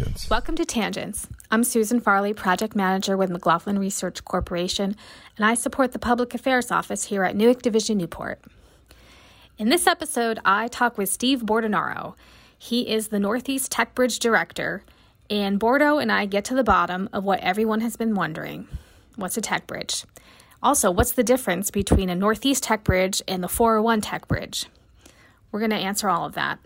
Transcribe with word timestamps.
Tangents. 0.00 0.30
Welcome 0.30 0.56
to 0.56 0.64
Tangents. 0.64 1.28
I'm 1.50 1.62
Susan 1.62 2.00
Farley, 2.00 2.32
Project 2.32 2.74
Manager 2.74 3.18
with 3.18 3.28
McLaughlin 3.28 3.78
Research 3.78 4.24
Corporation, 4.24 4.96
and 5.36 5.44
I 5.44 5.52
support 5.52 5.92
the 5.92 5.98
Public 5.98 6.32
Affairs 6.32 6.70
Office 6.70 7.04
here 7.04 7.22
at 7.22 7.36
NUWC 7.36 7.60
Division 7.60 7.98
Newport. 7.98 8.40
In 9.58 9.68
this 9.68 9.86
episode, 9.86 10.38
I 10.42 10.68
talk 10.68 10.96
with 10.96 11.10
Steve 11.10 11.42
Bordonaro. 11.42 12.14
He 12.58 12.88
is 12.88 13.08
the 13.08 13.18
Northeast 13.18 13.70
Tech 13.70 13.94
Bridge 13.94 14.18
Director, 14.18 14.84
and 15.28 15.60
Bordo 15.60 15.98
and 15.98 16.10
I 16.10 16.24
get 16.24 16.46
to 16.46 16.54
the 16.54 16.64
bottom 16.64 17.10
of 17.12 17.24
what 17.24 17.40
everyone 17.40 17.82
has 17.82 17.96
been 17.96 18.14
wondering 18.14 18.68
what's 19.16 19.36
a 19.36 19.42
tech 19.42 19.66
bridge? 19.66 20.04
Also, 20.62 20.90
what's 20.90 21.12
the 21.12 21.24
difference 21.24 21.70
between 21.70 22.08
a 22.08 22.14
Northeast 22.14 22.62
Tech 22.62 22.84
Bridge 22.84 23.20
and 23.28 23.44
the 23.44 23.48
401 23.48 24.00
Tech 24.00 24.26
Bridge? 24.28 24.64
We're 25.52 25.60
going 25.60 25.70
to 25.70 25.76
answer 25.76 26.08
all 26.08 26.24
of 26.24 26.32
that. 26.34 26.58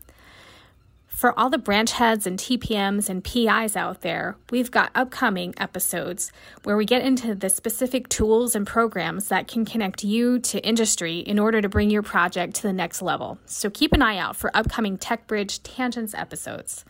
For 1.14 1.38
all 1.38 1.48
the 1.48 1.58
branch 1.58 1.92
heads 1.92 2.26
and 2.26 2.36
TPMs 2.36 3.08
and 3.08 3.22
PIs 3.22 3.76
out 3.76 4.00
there, 4.00 4.34
we've 4.50 4.72
got 4.72 4.90
upcoming 4.96 5.54
episodes 5.58 6.32
where 6.64 6.76
we 6.76 6.84
get 6.84 7.02
into 7.02 7.36
the 7.36 7.48
specific 7.48 8.08
tools 8.08 8.56
and 8.56 8.66
programs 8.66 9.28
that 9.28 9.46
can 9.46 9.64
connect 9.64 10.02
you 10.02 10.40
to 10.40 10.58
industry 10.66 11.20
in 11.20 11.38
order 11.38 11.62
to 11.62 11.68
bring 11.68 11.88
your 11.88 12.02
project 12.02 12.56
to 12.56 12.62
the 12.62 12.72
next 12.72 13.00
level. 13.00 13.38
So 13.46 13.70
keep 13.70 13.92
an 13.92 14.02
eye 14.02 14.18
out 14.18 14.34
for 14.34 14.50
upcoming 14.56 14.98
TechBridge 14.98 15.60
Tangents 15.62 16.14
episodes. 16.14 16.84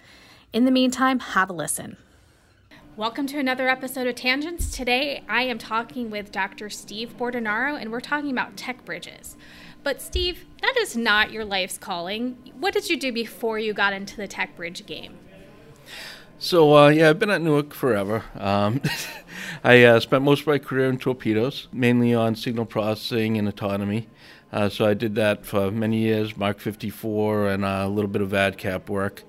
In 0.54 0.64
the 0.64 0.70
meantime, 0.70 1.18
have 1.18 1.50
a 1.50 1.52
listen. 1.52 1.98
Welcome 2.96 3.26
to 3.26 3.38
another 3.38 3.68
episode 3.68 4.06
of 4.06 4.14
Tangents. 4.14 4.74
Today 4.74 5.22
I 5.28 5.42
am 5.42 5.58
talking 5.58 6.08
with 6.08 6.32
Dr. 6.32 6.70
Steve 6.70 7.14
Bordonaro 7.18 7.78
and 7.78 7.92
we're 7.92 8.00
talking 8.00 8.30
about 8.30 8.56
tech 8.56 8.86
bridges. 8.86 9.36
But, 9.84 10.00
Steve, 10.00 10.46
that 10.62 10.76
is 10.78 10.96
not 10.96 11.30
your 11.30 11.44
life's 11.44 11.76
calling. 11.76 12.38
What 12.58 12.72
did 12.72 12.88
you 12.88 12.98
do 12.98 13.12
before 13.12 13.58
you 13.58 13.74
got 13.74 13.92
into 13.92 14.16
the 14.16 14.26
tech 14.26 14.56
bridge 14.56 14.86
game? 14.86 15.18
So, 16.38 16.74
uh, 16.74 16.88
yeah, 16.88 17.10
I've 17.10 17.18
been 17.18 17.30
at 17.30 17.42
NUWC 17.42 17.72
forever. 17.74 18.24
Um, 18.34 18.80
I 19.64 19.84
uh, 19.84 20.00
spent 20.00 20.24
most 20.24 20.40
of 20.40 20.46
my 20.46 20.58
career 20.58 20.88
in 20.88 20.98
torpedoes, 20.98 21.68
mainly 21.70 22.14
on 22.14 22.34
signal 22.34 22.64
processing 22.64 23.36
and 23.36 23.46
autonomy. 23.46 24.08
Uh, 24.50 24.70
so 24.70 24.86
I 24.86 24.94
did 24.94 25.16
that 25.16 25.44
for 25.44 25.70
many 25.70 25.98
years, 25.98 26.36
Mark 26.36 26.60
54, 26.60 27.48
and 27.48 27.64
uh, 27.64 27.82
a 27.84 27.88
little 27.88 28.10
bit 28.10 28.22
of 28.22 28.30
ADCAP 28.30 28.88
work. 28.88 29.22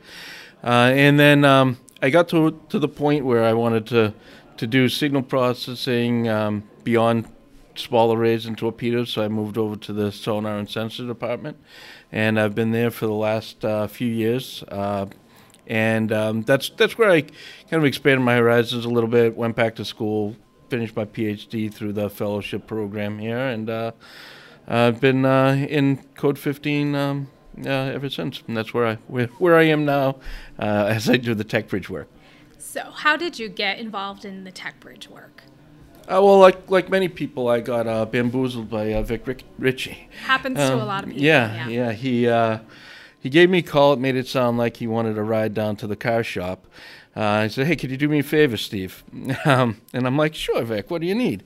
Uh, 0.64 0.92
and 0.94 1.20
then 1.20 1.44
um, 1.44 1.78
I 2.02 2.10
got 2.10 2.30
to 2.30 2.60
to 2.70 2.80
the 2.80 2.88
point 2.88 3.26
where 3.26 3.44
I 3.44 3.54
wanted 3.54 3.88
to 3.88 4.14
to 4.58 4.68
do 4.68 4.88
signal 4.88 5.22
processing 5.22 6.30
um, 6.30 6.64
beyond 6.84 7.28
small 7.80 8.14
arrays 8.14 8.46
and 8.46 8.58
torpedoes, 8.58 9.10
so 9.10 9.24
I 9.24 9.28
moved 9.28 9.58
over 9.58 9.76
to 9.76 9.94
the 9.94 10.12
sonar 10.12 10.58
and 10.58 10.70
sensor 10.70 11.06
department, 11.06 11.58
and 12.12 12.40
I've 12.40 12.56
been 12.56 12.72
there 12.72 12.92
for 12.92 13.06
the 13.06 13.14
last 13.14 13.64
uh, 13.64 13.88
few 13.88 14.08
years. 14.08 14.64
Uh, 14.68 15.08
and 15.68 16.12
um, 16.12 16.42
that's 16.44 16.70
that's 16.70 16.98
where 16.98 17.10
I 17.10 17.22
kind 17.22 17.34
of 17.74 17.86
expanded 17.86 18.24
my 18.24 18.36
horizons 18.36 18.86
a 18.86 18.90
little 18.90 19.10
bit. 19.10 19.36
Went 19.36 19.56
back 19.56 19.76
to 19.76 19.86
school, 19.86 20.36
finished 20.70 20.96
my 20.96 21.06
PhD 21.06 21.74
through 21.74 21.94
the 21.94 22.10
fellowship 22.10 22.68
program 22.68 23.20
here, 23.20 23.40
and 23.40 23.70
uh, 23.70 23.92
I've 24.68 25.02
been 25.02 25.26
uh, 25.26 25.66
in 25.70 25.98
Code 26.16 26.38
15 26.38 26.96
um, 26.96 27.28
uh, 27.66 27.70
ever 27.70 28.10
since. 28.10 28.44
And 28.48 28.56
that's 28.56 28.74
where 28.74 28.86
I 28.86 28.96
where, 29.08 29.28
where 29.40 29.56
I 29.56 29.64
am 29.64 29.86
now 29.86 30.18
uh, 30.60 30.86
as 30.90 31.10
I 31.10 31.18
do 31.18 31.34
the 31.34 31.44
tech 31.44 31.68
bridge 31.68 31.90
work. 31.90 32.08
So, 32.58 32.92
how 32.92 33.16
did 33.16 33.40
you 33.40 33.48
get 33.48 33.80
involved 33.80 34.26
in 34.26 34.44
the 34.44 34.52
tech 34.52 34.80
bridge 34.80 35.10
work? 35.10 35.44
Uh, 36.08 36.22
well, 36.22 36.38
like 36.38 36.70
like 36.70 36.90
many 36.90 37.08
people, 37.08 37.48
I 37.48 37.62
got 37.62 37.88
uh, 37.88 38.06
bamboozled 38.06 38.70
by 38.70 38.94
uh, 38.94 39.02
Vic 39.02 39.26
Ric- 39.26 39.44
Ritchie. 39.58 40.08
Happens 40.26 40.60
um, 40.60 40.70
to 40.70 40.78
a 40.78 40.82
um, 40.82 40.88
lot 40.88 41.04
of 41.04 41.10
people. 41.10 41.24
Yeah, 41.24 41.68
yeah. 41.68 41.68
yeah 41.68 41.92
he 41.94 42.28
uh, 42.28 42.60
he 43.20 43.30
gave 43.30 43.50
me 43.50 43.60
a 43.60 43.64
call. 43.64 43.94
It 43.94 44.00
made 44.00 44.16
it 44.16 44.28
sound 44.28 44.60
like 44.60 44.78
he 44.78 44.86
wanted 44.86 45.18
a 45.18 45.24
ride 45.24 45.56
down 45.56 45.76
to 45.78 45.88
the 45.88 45.96
car 45.96 46.24
shop. 46.24 46.68
Uh, 47.16 47.22
I 47.22 47.48
said, 47.48 47.66
"Hey, 47.66 47.76
could 47.76 47.90
you 47.90 47.98
do 47.98 48.08
me 48.08 48.20
a 48.20 48.24
favor, 48.24 48.58
Steve?" 48.58 49.04
Um, 49.46 49.82
and 49.94 50.06
I'm 50.06 50.16
like, 50.16 50.36
"Sure, 50.36 50.64
Vic. 50.64 50.92
What 50.92 51.02
do 51.02 51.08
you 51.08 51.16
need?" 51.16 51.44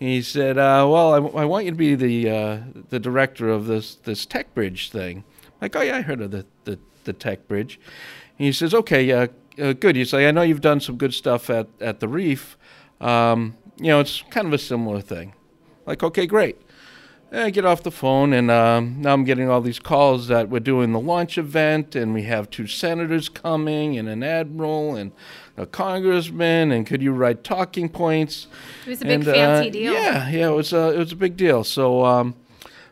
he 0.00 0.20
said, 0.20 0.58
uh, 0.58 0.84
"Well, 0.90 1.14
I, 1.14 1.42
I, 1.42 1.44
want 1.44 1.64
you 1.64 1.70
to 1.70 1.76
be 1.76 1.94
the 1.94 2.60
the 2.88 2.98
director 2.98 3.48
of 3.48 3.66
this 3.66 3.94
this 3.94 4.26
tech 4.26 4.52
bridge 4.52 4.90
thing." 4.90 5.18
I'm 5.44 5.52
like, 5.60 5.76
oh 5.76 5.82
yeah, 5.82 5.98
I 5.98 6.00
heard 6.00 6.20
of 6.20 6.32
the 6.32 6.44
the, 6.64 6.80
the 7.04 7.12
tech 7.12 7.46
bridge. 7.46 7.78
And 8.36 8.46
he 8.46 8.52
says, 8.52 8.74
"Okay, 8.74 9.12
uh, 9.12 9.28
good." 9.56 9.94
He's 9.94 10.12
like, 10.12 10.24
"I 10.24 10.32
know 10.32 10.42
you've 10.42 10.60
done 10.60 10.80
some 10.80 10.96
good 10.96 11.14
stuff 11.14 11.48
at 11.50 11.68
at 11.80 12.00
the 12.00 12.08
reef." 12.08 12.56
Um, 13.00 13.56
you 13.82 13.88
know, 13.88 14.00
it's 14.00 14.22
kind 14.30 14.46
of 14.46 14.52
a 14.52 14.58
similar 14.58 15.00
thing. 15.00 15.34
Like, 15.86 16.02
okay, 16.02 16.26
great. 16.26 16.60
I 17.32 17.48
get 17.48 17.64
off 17.64 17.82
the 17.82 17.90
phone, 17.90 18.34
and 18.34 18.50
um, 18.50 19.00
now 19.00 19.14
I'm 19.14 19.24
getting 19.24 19.48
all 19.48 19.62
these 19.62 19.78
calls 19.78 20.28
that 20.28 20.50
we're 20.50 20.60
doing 20.60 20.92
the 20.92 21.00
launch 21.00 21.38
event, 21.38 21.96
and 21.96 22.12
we 22.12 22.24
have 22.24 22.50
two 22.50 22.66
senators 22.66 23.30
coming, 23.30 23.96
and 23.96 24.06
an 24.06 24.22
admiral, 24.22 24.94
and 24.94 25.12
a 25.56 25.64
congressman, 25.64 26.70
and 26.70 26.86
could 26.86 27.00
you 27.00 27.12
write 27.12 27.42
talking 27.42 27.88
points? 27.88 28.48
It 28.86 28.90
was 28.90 29.00
a 29.00 29.04
big 29.06 29.14
and, 29.14 29.24
fancy 29.24 29.68
uh, 29.68 29.72
deal. 29.72 29.92
Yeah, 29.94 30.28
yeah, 30.28 30.48
it 30.48 30.54
was 30.54 30.74
a 30.74 30.92
it 30.92 30.98
was 30.98 31.12
a 31.12 31.16
big 31.16 31.38
deal. 31.38 31.64
So, 31.64 32.04
um, 32.04 32.34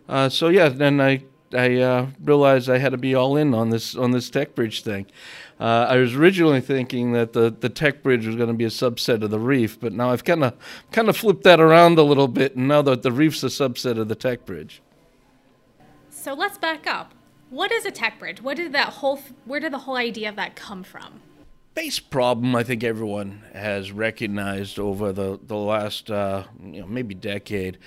uh, 0.08 0.30
so 0.30 0.48
yeah, 0.48 0.70
then 0.70 1.02
I 1.02 1.24
I 1.52 1.78
uh, 1.78 2.06
realized 2.22 2.68
I 2.68 2.78
had 2.78 2.92
to 2.92 2.98
be 2.98 3.14
all 3.14 3.36
in 3.36 3.54
on 3.54 3.70
this 3.70 3.96
on 3.96 4.12
this 4.12 4.30
tech 4.30 4.54
bridge 4.54 4.82
thing. 4.82 5.06
Uh, 5.58 5.86
I 5.88 5.96
was 5.96 6.14
originally 6.14 6.60
thinking 6.60 7.12
that 7.12 7.32
the, 7.32 7.50
the 7.50 7.68
tech 7.68 8.02
bridge 8.02 8.26
was 8.26 8.36
going 8.36 8.48
to 8.48 8.54
be 8.54 8.64
a 8.64 8.68
subset 8.68 9.22
of 9.22 9.30
the 9.30 9.38
reef, 9.38 9.78
but 9.78 9.92
now 9.92 10.10
I've 10.10 10.24
kind 10.24 10.44
of 10.44 10.54
kind 10.92 11.08
of 11.08 11.16
flipped 11.16 11.44
that 11.44 11.60
around 11.60 11.98
a 11.98 12.02
little 12.02 12.28
bit, 12.28 12.56
and 12.56 12.68
now 12.68 12.82
that 12.82 13.02
the 13.02 13.12
reef's 13.12 13.42
a 13.42 13.48
subset 13.48 13.98
of 13.98 14.08
the 14.08 14.14
tech 14.14 14.46
bridge. 14.46 14.80
So 16.08 16.34
let's 16.34 16.58
back 16.58 16.86
up. 16.86 17.14
What 17.50 17.72
is 17.72 17.84
a 17.84 17.90
tech 17.90 18.18
bridge? 18.18 18.40
What 18.40 18.56
did 18.56 18.72
that 18.72 18.94
whole 18.94 19.20
where 19.44 19.60
did 19.60 19.72
the 19.72 19.78
whole 19.78 19.96
idea 19.96 20.28
of 20.28 20.36
that 20.36 20.54
come 20.54 20.84
from? 20.84 21.20
Base 21.74 21.98
problem 21.98 22.54
I 22.54 22.62
think 22.62 22.84
everyone 22.84 23.42
has 23.52 23.90
recognized 23.90 24.78
over 24.78 25.12
the 25.12 25.40
the 25.42 25.56
last 25.56 26.10
uh, 26.10 26.44
you 26.62 26.80
know 26.80 26.86
maybe 26.86 27.14
decade 27.14 27.78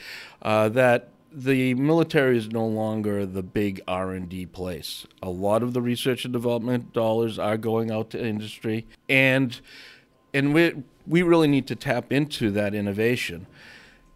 uh, 0.41 0.68
that 0.69 1.12
the 1.34 1.74
military 1.74 2.38
is 2.38 2.50
no 2.50 2.66
longer 2.66 3.26
the 3.26 3.42
big 3.42 3.82
R&D 3.88 4.46
place. 4.48 5.08
A 5.22 5.30
lot 5.30 5.64
of 5.64 5.74
the 5.74 5.82
research 5.82 6.26
and 6.26 6.34
development 6.34 6.94
dollars 6.94 7.40
are 7.40 7.58
going 7.58 7.92
out 7.92 8.12
to 8.12 8.24
industry 8.24 8.86
and 9.10 9.60
and 10.34 10.54
we 10.54 10.74
we 11.06 11.22
really 11.22 11.48
need 11.48 11.68
to 11.68 11.76
tap 11.76 12.12
into 12.12 12.52
that 12.52 12.74
innovation. 12.74 13.48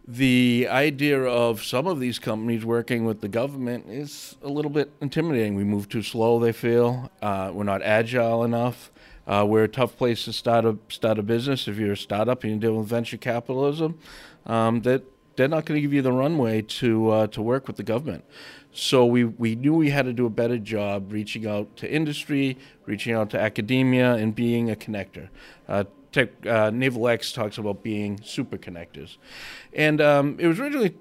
The 0.06 0.66
idea 0.70 1.22
of 1.22 1.62
some 1.62 1.86
of 1.86 2.00
these 2.00 2.18
companies 2.18 2.64
working 2.64 3.04
with 3.04 3.20
the 3.20 3.28
government 3.28 3.90
is 3.90 4.36
a 4.42 4.48
little 4.48 4.70
bit 4.70 4.90
intimidating. 5.02 5.54
We 5.54 5.64
move 5.64 5.88
too 5.88 6.02
slow, 6.02 6.38
they 6.38 6.52
feel. 6.52 7.10
Uh, 7.20 7.50
we're 7.52 7.64
not 7.64 7.82
agile 7.82 8.42
enough. 8.42 8.90
Uh, 9.26 9.44
we're 9.46 9.64
a 9.64 9.68
tough 9.68 9.98
place 9.98 10.24
to 10.24 10.32
start 10.32 10.64
a 10.64 10.78
start 10.88 11.18
a 11.18 11.22
business 11.22 11.68
if 11.68 11.76
you're 11.76 11.92
a 11.92 11.96
startup 11.96 12.42
and 12.44 12.54
you 12.54 12.58
deal 12.58 12.76
with 12.76 12.88
venture 12.88 13.18
capitalism. 13.18 13.98
Um, 14.46 14.80
that 14.82 15.02
they're 15.38 15.48
not 15.48 15.64
going 15.64 15.76
to 15.76 15.80
give 15.80 15.92
you 15.92 16.02
the 16.02 16.12
runway 16.12 16.60
to 16.60 17.10
uh, 17.10 17.26
to 17.28 17.40
work 17.40 17.68
with 17.68 17.76
the 17.76 17.84
government. 17.84 18.24
So 18.72 19.06
we, 19.06 19.24
we 19.24 19.54
knew 19.54 19.72
we 19.72 19.90
had 19.90 20.04
to 20.04 20.12
do 20.12 20.26
a 20.26 20.30
better 20.30 20.58
job 20.58 21.12
reaching 21.12 21.46
out 21.46 21.76
to 21.78 21.90
industry, 21.90 22.58
reaching 22.86 23.14
out 23.14 23.30
to 23.30 23.40
academia, 23.40 24.14
and 24.14 24.34
being 24.34 24.70
a 24.70 24.74
connector. 24.74 25.28
Uh, 25.68 25.84
tech, 26.12 26.30
uh, 26.44 26.70
NavalX 26.70 27.32
talks 27.32 27.56
about 27.56 27.82
being 27.82 28.20
super 28.22 28.58
connectors, 28.58 29.16
and 29.72 30.00
um, 30.00 30.36
it 30.40 30.48
was 30.48 30.58
originally 30.58 30.96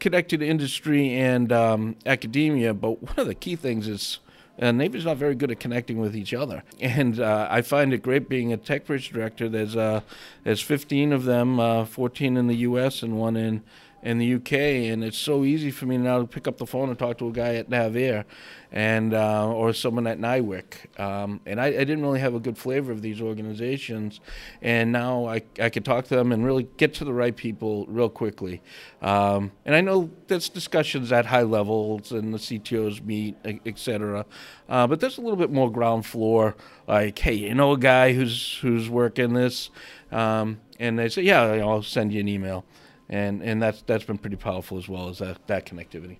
connected 0.00 0.40
to 0.40 0.46
industry 0.46 1.14
and 1.14 1.52
um, 1.52 1.96
academia. 2.04 2.74
But 2.74 3.00
one 3.02 3.14
of 3.16 3.26
the 3.28 3.34
key 3.34 3.54
things 3.54 3.86
is 3.86 4.18
uh, 4.60 4.72
Navy's 4.72 5.04
not 5.04 5.16
very 5.16 5.34
good 5.34 5.50
at 5.50 5.60
connecting 5.60 5.98
with 5.98 6.16
each 6.16 6.34
other, 6.34 6.62
and 6.80 7.20
uh, 7.20 7.48
I 7.50 7.62
find 7.62 7.92
it 7.92 8.02
great 8.02 8.28
being 8.28 8.52
a 8.52 8.56
tech 8.56 8.86
bridge 8.86 9.10
director. 9.10 9.48
There's 9.48 9.76
uh, 9.76 10.00
there's 10.44 10.62
15 10.62 11.12
of 11.12 11.24
them, 11.24 11.60
uh, 11.60 11.84
14 11.84 12.36
in 12.36 12.46
the 12.46 12.56
U.S. 12.56 13.02
and 13.02 13.18
one 13.18 13.36
in 13.36 13.62
in 14.02 14.18
the 14.18 14.34
UK, 14.34 14.52
and 14.52 15.02
it's 15.02 15.18
so 15.18 15.44
easy 15.44 15.70
for 15.70 15.86
me 15.86 15.98
now 15.98 16.20
to 16.20 16.26
pick 16.26 16.46
up 16.46 16.58
the 16.58 16.66
phone 16.66 16.88
and 16.88 16.98
talk 16.98 17.18
to 17.18 17.28
a 17.28 17.32
guy 17.32 17.56
at 17.56 17.68
Navair, 17.68 18.24
and 18.70 19.12
uh, 19.12 19.48
or 19.48 19.72
someone 19.72 20.06
at 20.06 20.18
NIWC. 20.18 21.00
Um, 21.00 21.40
and 21.46 21.60
I, 21.60 21.66
I, 21.66 21.70
didn't 21.70 22.02
really 22.02 22.20
have 22.20 22.34
a 22.34 22.40
good 22.40 22.56
flavor 22.56 22.92
of 22.92 23.02
these 23.02 23.20
organizations, 23.20 24.20
and 24.62 24.92
now 24.92 25.26
I, 25.26 25.42
I 25.60 25.68
can 25.68 25.82
talk 25.82 26.04
to 26.06 26.16
them 26.16 26.30
and 26.30 26.44
really 26.44 26.68
get 26.76 26.94
to 26.94 27.04
the 27.04 27.12
right 27.12 27.34
people 27.34 27.86
real 27.88 28.08
quickly. 28.08 28.62
Um, 29.02 29.50
and 29.64 29.74
I 29.74 29.80
know 29.80 30.10
there's 30.28 30.48
discussions 30.48 31.10
at 31.10 31.26
high 31.26 31.42
levels 31.42 32.12
and 32.12 32.32
the 32.32 32.38
CTOs 32.38 33.04
meet, 33.04 33.36
etc. 33.66 34.26
Uh, 34.68 34.86
but 34.86 35.00
there's 35.00 35.18
a 35.18 35.22
little 35.22 35.36
bit 35.36 35.50
more 35.50 35.72
ground 35.72 36.06
floor, 36.06 36.54
like, 36.86 37.18
hey, 37.18 37.34
you 37.34 37.54
know 37.54 37.72
a 37.72 37.78
guy 37.78 38.12
who's 38.12 38.58
who's 38.58 38.88
working 38.88 39.32
this, 39.32 39.70
um, 40.12 40.60
and 40.78 40.98
they 40.98 41.08
say, 41.08 41.22
yeah, 41.22 41.42
I'll 41.42 41.82
send 41.82 42.12
you 42.12 42.20
an 42.20 42.28
email 42.28 42.64
and 43.08 43.42
and 43.42 43.62
that's 43.62 43.82
that's 43.82 44.04
been 44.04 44.18
pretty 44.18 44.36
powerful 44.36 44.78
as 44.78 44.88
well 44.88 45.08
as 45.08 45.18
that, 45.18 45.46
that 45.46 45.66
connectivity. 45.66 46.18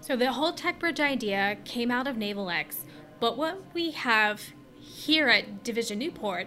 So 0.00 0.16
the 0.16 0.32
whole 0.32 0.52
tech 0.52 0.78
bridge 0.78 1.00
idea 1.00 1.56
came 1.64 1.90
out 1.90 2.06
of 2.06 2.16
NavalX, 2.16 2.80
but 3.18 3.36
what 3.36 3.62
we 3.74 3.90
have 3.92 4.42
here 4.78 5.28
at 5.28 5.64
Division 5.64 5.98
Newport, 5.98 6.46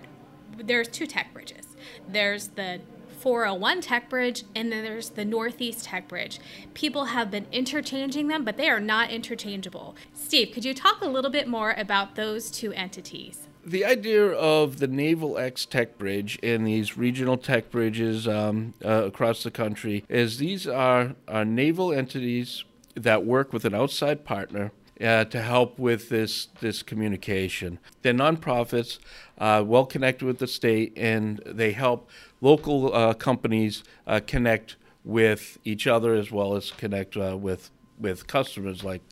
there's 0.57 0.88
two 0.88 1.06
tech 1.06 1.33
bridges. 1.33 1.75
There's 2.07 2.50
the 2.50 2.81
401 3.19 3.81
Tech 3.81 4.09
Bridge, 4.09 4.45
and 4.56 4.71
then 4.71 4.83
there's 4.83 5.09
the 5.09 5.25
Northeast 5.25 5.83
Tech 5.85 6.07
Bridge. 6.07 6.39
People 6.74 7.06
have 7.06 7.30
been 7.30 7.47
interchanging 7.51 8.30
them, 8.30 8.45
but 8.45 8.56
they 8.56 8.69
are 8.69 8.80
not 8.80 9.12
interchangeable. 9.12 9.95
Steve, 10.13 10.53
could 10.53 10.63
you 10.63 10.74
talk 10.74 11.01
a 11.01 11.07
little 11.07 11.30
bit 11.30 11.47
more 11.47 11.71
about 11.71 12.15
those 12.15 12.50
two 12.50 12.71
entities? 12.71 13.48
The 13.69 13.86
idea 13.86 14.31
of 14.31 14.80
the 14.80 14.88
NavalX 14.88 15.69
Tech 15.69 16.00
Bridge 16.00 16.39
and 16.42 16.66
these 16.66 16.98
regional 16.98 17.38
tech 17.38 17.69
bridges 17.69 18.27
um, 18.27 18.74
uh, 18.83 19.04
across 19.06 19.44
the 19.44 19.51
country 19.51 20.04
is 20.10 20.39
these 20.39 20.68
are, 20.68 21.13
are 21.27 21.45
naval 21.45 21.94
entities 21.94 22.63
that 22.95 23.27
work 23.27 23.54
with 23.54 23.66
an 23.66 23.75
outside 23.75 24.25
partner 24.25 24.71
uh, 25.00 25.25
to 25.25 25.39
help 25.44 25.77
with 25.77 26.10
this 26.10 26.48
this 26.62 26.81
communication. 26.81 27.77
They're 28.01 28.12
nonprofits, 28.12 28.98
uh, 29.38 29.63
well 29.63 29.86
connected 29.86 30.25
with 30.25 30.39
the 30.39 30.48
state, 30.48 30.92
and 30.98 31.39
they 31.45 31.74
help 31.74 32.10
local 32.42 32.92
uh, 32.92 33.13
companies 33.13 33.83
uh, 34.07 34.19
connect 34.25 34.77
with 35.06 35.60
each 35.63 35.86
other 35.86 36.16
as 36.16 36.31
well 36.31 36.56
as 36.56 36.71
connect 36.71 37.16
uh, 37.16 37.38
with 37.38 37.69
with 38.00 38.25
customers 38.25 38.83
like 38.83 39.04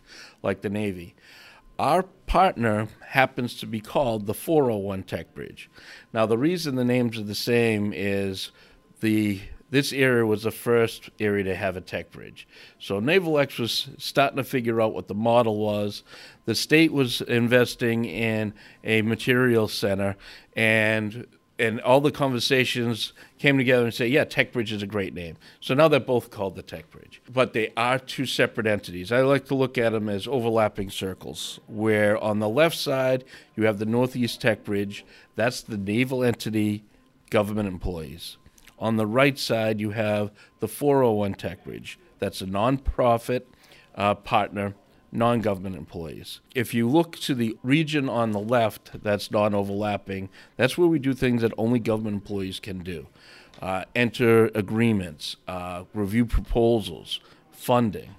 like 0.41 0.61
the 0.61 0.69
Navy. 0.71 1.13
Our 1.79 2.03
partner 2.03 2.87
happens 3.07 3.55
to 3.59 3.67
be 3.67 3.79
called 3.79 4.25
the 4.25 4.33
401 4.33 5.03
Tech 5.03 5.33
Bridge. 5.33 5.69
Now, 6.11 6.25
the 6.25 6.37
reason 6.37 6.75
the 6.75 6.83
names 6.83 7.17
are 7.17 7.23
the 7.23 7.35
same 7.35 7.93
is 7.93 8.51
the 8.99 9.41
this 9.69 9.91
area 9.91 10.25
was 10.25 10.43
the 10.43 10.51
first 10.51 11.09
area 11.19 11.43
to 11.43 11.55
have 11.55 11.75
a 11.75 11.81
tech 11.81 12.11
bridge. 12.11 12.47
So 12.79 13.01
NavalX 13.01 13.59
was 13.59 13.89
starting 13.97 14.37
to 14.37 14.43
figure 14.43 14.79
out 14.79 14.93
what 14.93 15.09
the 15.09 15.13
model 15.13 15.57
was. 15.57 16.03
The 16.45 16.55
state 16.55 16.93
was 16.93 17.19
investing 17.21 18.05
in 18.05 18.53
a 18.83 19.01
material 19.01 19.67
center, 19.67 20.15
and 20.55 21.27
and 21.59 21.81
all 21.81 22.01
the 22.01 22.11
conversations 22.11 23.13
came 23.39 23.57
together 23.57 23.85
and 23.85 23.93
say, 23.93 24.07
yeah, 24.07 24.23
Tech 24.23 24.51
Bridge 24.51 24.71
is 24.71 24.83
a 24.83 24.87
great 24.87 25.13
name. 25.13 25.37
So 25.59 25.73
now 25.73 25.87
they're 25.87 25.99
both 25.99 26.29
called 26.29 26.55
the 26.55 26.61
Tech 26.61 26.89
Bridge, 26.91 27.21
but 27.31 27.53
they 27.53 27.71
are 27.75 27.97
two 27.97 28.25
separate 28.25 28.67
entities. 28.67 29.11
I 29.11 29.21
like 29.21 29.45
to 29.45 29.55
look 29.55 29.77
at 29.77 29.91
them 29.91 30.09
as 30.09 30.27
overlapping 30.27 30.89
circles, 30.89 31.59
where 31.67 32.17
on 32.17 32.39
the 32.39 32.49
left 32.49 32.77
side 32.77 33.23
you 33.55 33.63
have 33.63 33.79
the 33.79 33.85
Northeast 33.85 34.41
Tech 34.41 34.63
Bridge. 34.63 35.05
That's 35.35 35.61
the 35.61 35.77
naval 35.77 36.23
entity, 36.23 36.83
government 37.29 37.67
employees. 37.67 38.37
On 38.79 38.97
the 38.97 39.07
right 39.07 39.39
side, 39.39 39.79
you 39.79 39.91
have 39.91 40.31
the 40.59 40.67
401 40.67 41.33
Tech 41.33 41.63
Bridge. 41.63 41.97
That's 42.19 42.41
a 42.41 42.45
nonprofit 42.45 43.43
uh, 43.95 44.13
partner, 44.15 44.75
non 45.11 45.41
government 45.41 45.75
employees. 45.75 46.41
If 46.55 46.73
you 46.73 46.89
look 46.89 47.17
to 47.19 47.35
the 47.35 47.57
region 47.63 48.09
on 48.09 48.31
the 48.31 48.39
left 48.39 49.03
that's 49.03 49.31
non 49.31 49.53
overlapping, 49.53 50.29
that's 50.55 50.77
where 50.77 50.87
we 50.87 50.99
do 50.99 51.13
things 51.13 51.41
that 51.41 51.53
only 51.57 51.79
government 51.79 52.15
employees 52.15 52.59
can 52.59 52.79
do 52.79 53.07
uh, 53.61 53.85
enter 53.95 54.51
agreements, 54.53 55.37
uh, 55.47 55.83
review 55.93 56.25
proposals, 56.25 57.19
funding. 57.51 58.15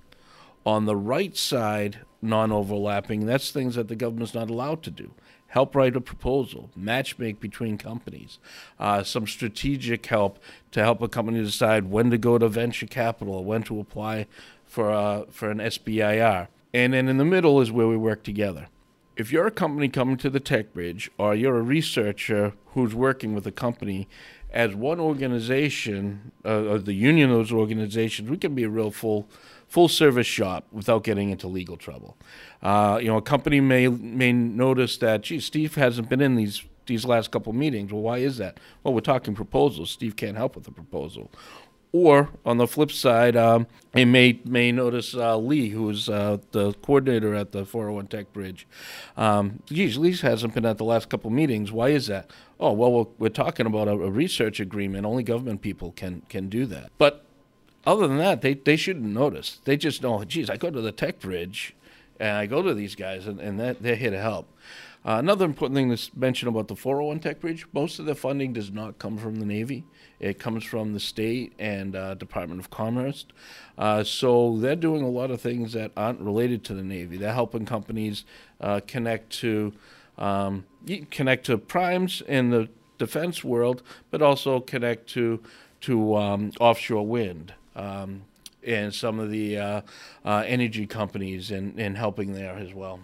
On 0.67 0.85
the 0.85 0.97
right 0.97 1.37
side, 1.37 2.01
non 2.21 2.53
overlapping, 2.53 3.27
that's 3.27 3.51
things 3.51 3.75
that 3.77 3.89
the 3.89 3.97
government's 3.97 4.35
not 4.35 4.51
allowed 4.51 4.83
to 4.85 4.91
do 4.91 5.13
help 5.49 5.75
write 5.75 5.97
a 5.97 6.01
proposal, 6.01 6.71
matchmake 6.79 7.41
between 7.41 7.79
companies, 7.79 8.39
uh, 8.79 9.03
some 9.03 9.27
strategic 9.27 10.05
help 10.07 10.39
to 10.71 10.81
help 10.81 11.03
a 11.03 11.09
company 11.09 11.43
decide 11.43 11.91
when 11.91 12.11
to 12.11 12.19
go 12.19 12.39
to 12.39 12.49
venture 12.49 12.87
capital, 12.87 13.45
when 13.45 13.63
to 13.63 13.81
apply 13.81 14.27
for, 14.65 14.91
uh, 14.91 15.25
for 15.31 15.51
an 15.51 15.59
SBIR. 15.59 16.49
And 16.73 16.93
then 16.93 17.09
in 17.09 17.17
the 17.19 17.25
middle 17.25 17.61
is 17.61 17.73
where 17.73 17.89
we 17.89 17.97
work 17.97 18.23
together. 18.23 18.69
If 19.17 19.33
you're 19.33 19.47
a 19.47 19.53
company 19.53 19.89
coming 19.89 20.17
to 20.19 20.31
the 20.31 20.39
Tech 20.39 20.73
Bridge, 20.73 21.11
or 21.19 21.35
you're 21.35 21.57
a 21.57 21.63
researcher 21.63 22.53
who's 22.67 22.95
working 22.95 23.35
with 23.35 23.47
a 23.47 23.53
company, 23.53 24.09
as 24.51 24.75
one 24.75 25.01
organization, 25.01 26.33
uh, 26.45 26.65
or 26.65 26.79
the 26.79 26.95
union 26.95 27.31
of 27.31 27.37
those 27.37 27.53
organizations, 27.53 28.31
we 28.31 28.37
can 28.37 28.55
be 28.55 28.63
a 28.63 28.69
real 28.69 28.91
full 28.91 29.29
full 29.67 29.89
service 29.89 30.27
shop 30.27 30.67
without 30.73 31.05
getting 31.05 31.29
into 31.29 31.47
legal 31.47 31.77
trouble. 31.77 32.17
Uh, 32.63 32.99
you 33.03 33.09
know, 33.09 33.19
a 33.19 33.23
company 33.23 33.61
may 33.61 33.89
may 33.89 34.33
notice 34.33 34.97
that, 34.99 35.23
gee, 35.23 35.41
Steve 35.41 35.75
hasn't 35.75 36.09
been 36.09 36.21
in 36.21 36.37
these 36.37 36.63
these 36.87 37.05
last 37.05 37.31
couple 37.31 37.53
meetings. 37.53 37.93
Well, 37.93 38.03
why 38.03 38.19
is 38.19 38.39
that? 38.39 38.59
Well, 38.83 38.95
we're 38.95 39.01
talking 39.01 39.35
proposals. 39.35 39.91
Steve 39.91 40.17
can't 40.17 40.37
help 40.37 40.55
with 40.55 40.65
the 40.65 40.73
proposal. 40.73 41.31
Or 41.91 42.29
on 42.45 42.59
the 42.59 42.67
flip 42.67 42.93
side, 42.93 43.35
um, 43.35 43.67
they 43.93 44.05
may 44.05 44.41
may 44.45 44.71
notice 44.73 45.15
uh, 45.15 45.39
Lee, 45.39 45.71
who's 45.71 46.09
uh, 46.09 46.37
the 46.53 46.75
coordinator 46.75 47.35
at 47.35 47.53
the 47.53 47.65
401 47.65 48.09
Tech 48.09 48.33
Bridge. 48.35 48.67
Um, 49.17 49.63
geez, 49.67 49.97
Lee 49.97 50.15
hasn't 50.15 50.53
been 50.53 50.67
at 50.67 50.77
the 50.77 50.85
last 50.85 51.09
couple 51.09 51.31
meetings. 51.31 51.73
Why 51.73 51.89
is 51.89 52.07
that? 52.09 52.31
Oh, 52.61 52.73
well, 52.73 52.93
we're, 52.93 53.07
we're 53.19 53.29
talking 53.31 53.65
about 53.65 53.89
a, 53.89 53.93
a 53.93 54.11
research 54.11 54.61
agreement. 54.61 55.07
Only 55.07 55.23
government 55.23 55.63
people 55.63 55.93
can 55.93 56.23
can 56.29 56.51
do 56.51 56.67
that. 56.67 56.91
But 56.99 57.25
other 57.87 58.07
than 58.07 58.19
that, 58.19 58.43
they, 58.43 58.53
they 58.53 58.77
shouldn't 58.77 59.07
notice. 59.07 59.61
They 59.65 59.79
just 59.79 60.03
know, 60.03 60.23
geez, 60.25 60.51
I 60.51 60.59
go 60.59 60.71
to 60.71 60.81
the 60.83 60.93
tech 60.93 61.21
bridge 61.21 61.75
and 62.21 62.37
I 62.37 62.47
go 62.47 62.63
to 62.63 62.75
these 62.75 62.95
guys 62.95 63.27
and, 63.27 63.41
and 63.41 63.59
they're, 63.59 63.75
they're 63.75 63.97
here 63.97 64.11
to 64.11 64.21
help. 64.21 64.49
Uh, 65.05 65.17
another 65.19 65.45
important 65.45 65.77
thing 65.77 65.95
to 65.95 66.11
mention 66.19 66.49
about 66.49 66.69
the 66.69 66.75
401 66.75 67.21
Tech 67.21 67.41
Bridge 67.41 67.67
most 67.73 67.99
of 67.99 68.07
the 68.07 68.15
funding 68.15 68.53
does 68.53 68.71
not 68.71 68.99
come 68.99 69.17
from 69.17 69.37
the 69.37 69.47
Navy, 69.47 69.85
it 70.19 70.39
comes 70.39 70.65
from 70.65 70.93
the 70.93 71.01
state 71.01 71.53
and 71.59 71.95
uh, 71.95 72.15
Department 72.15 72.61
of 72.61 72.71
Commerce. 72.71 73.25
Uh, 73.77 74.03
so 74.03 74.57
they're 74.59 74.75
doing 74.77 75.03
a 75.03 75.09
lot 75.09 75.31
of 75.31 75.41
things 75.41 75.73
that 75.73 75.93
aren't 75.97 76.21
related 76.21 76.65
to 76.65 76.75
the 76.75 76.83
Navy. 76.83 77.17
They're 77.17 77.33
helping 77.33 77.65
companies 77.65 78.25
uh, 78.61 78.81
connect 78.87 79.31
to. 79.41 79.73
Um, 80.19 80.65
connect 81.13 81.47
to 81.47 81.57
primes 81.59 82.23
in 82.27 82.51
the 82.51 82.69
defense 82.99 83.45
world, 83.45 83.85
but 84.11 84.21
also 84.21 84.59
connect 84.59 85.09
to 85.11 85.41
to 85.83 86.17
um, 86.17 86.51
offshore 86.59 87.07
wind 87.07 87.55
um, 87.77 88.23
and 88.67 88.95
some 88.95 89.19
of 89.19 89.31
the 89.31 89.59
uh, 89.59 89.81
uh, 90.25 90.45
energy 90.47 90.87
companies 90.87 91.51
and, 91.51 91.79
and 91.79 91.97
helping 91.97 92.33
there 92.33 92.57
as 92.57 92.75
well. 92.75 93.01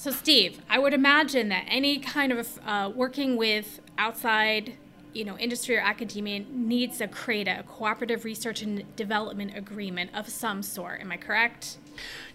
So, 0.00 0.10
Steve, 0.10 0.62
I 0.70 0.78
would 0.78 0.94
imagine 0.94 1.50
that 1.50 1.64
any 1.68 1.98
kind 1.98 2.32
of 2.32 2.58
uh, 2.66 2.90
working 2.94 3.36
with 3.36 3.80
outside, 3.98 4.72
you 5.12 5.24
know, 5.26 5.36
industry 5.36 5.76
or 5.76 5.80
academia 5.80 6.42
needs 6.50 6.98
to 6.98 7.08
create 7.08 7.46
a 7.48 7.64
cooperative 7.64 8.24
research 8.24 8.62
and 8.62 8.96
development 8.96 9.54
agreement 9.54 10.10
of 10.14 10.26
some 10.30 10.62
sort. 10.62 11.02
Am 11.02 11.12
I 11.12 11.18
correct? 11.18 11.76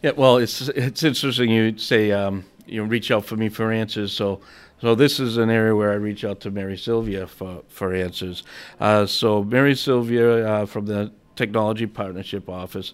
Yeah. 0.04 0.12
Well, 0.12 0.38
it's 0.38 0.70
it's 0.70 1.02
interesting 1.02 1.50
you 1.50 1.76
say 1.80 2.12
um, 2.12 2.46
you 2.68 2.84
know 2.84 2.88
reach 2.88 3.10
out 3.10 3.26
for 3.26 3.36
me 3.36 3.50
for 3.50 3.72
answers. 3.72 4.14
So. 4.14 4.42
So 4.82 4.94
this 4.94 5.22
is 5.22 5.38
an 5.38 5.50
area 5.50 5.74
where 5.74 5.92
I 5.92 5.96
reach 5.96 6.26
out 6.26 6.42
to 6.42 6.52
Mary 6.52 6.78
Sylvia 6.78 7.28
for, 7.28 7.64
for 7.70 7.94
answers. 7.94 8.44
Uh, 8.78 9.06
so 9.06 9.42
Mary 9.42 9.74
Sylvia 9.74 10.46
uh, 10.46 10.66
from 10.66 10.86
the 10.86 11.14
Technology 11.36 11.86
Partnership 11.86 12.50
Office. 12.50 12.94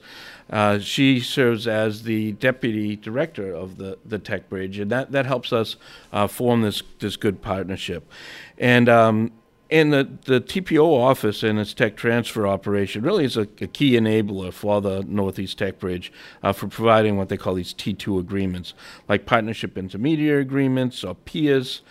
Uh, 0.49 0.79
she 0.79 1.19
serves 1.19 1.67
as 1.67 2.03
the 2.03 2.33
deputy 2.33 2.95
director 2.95 3.53
of 3.53 3.77
the, 3.77 3.97
the 4.05 4.19
Tech 4.19 4.49
Bridge, 4.49 4.79
and 4.79 4.91
that, 4.91 5.11
that 5.11 5.25
helps 5.25 5.53
us 5.53 5.75
uh, 6.11 6.27
form 6.27 6.61
this, 6.61 6.83
this 6.99 7.15
good 7.15 7.41
partnership. 7.41 8.09
And 8.57 8.89
um, 8.89 9.31
and 9.71 9.93
the, 9.93 10.09
the 10.25 10.41
TPO 10.41 10.83
office 10.83 11.43
and 11.43 11.57
its 11.57 11.73
tech 11.73 11.95
transfer 11.95 12.45
operation 12.45 13.03
really 13.03 13.23
is 13.23 13.37
a, 13.37 13.47
a 13.61 13.67
key 13.67 13.93
enabler 13.93 14.51
for 14.51 14.81
the 14.81 15.01
Northeast 15.07 15.57
Tech 15.57 15.79
Bridge 15.79 16.11
uh, 16.43 16.51
for 16.51 16.67
providing 16.67 17.15
what 17.15 17.29
they 17.29 17.37
call 17.37 17.53
these 17.53 17.73
T2 17.73 18.19
agreements, 18.19 18.73
like 19.07 19.25
partnership 19.25 19.77
intermediary 19.77 20.41
agreements 20.41 21.05
or 21.05 21.15
PIAs. 21.15 21.81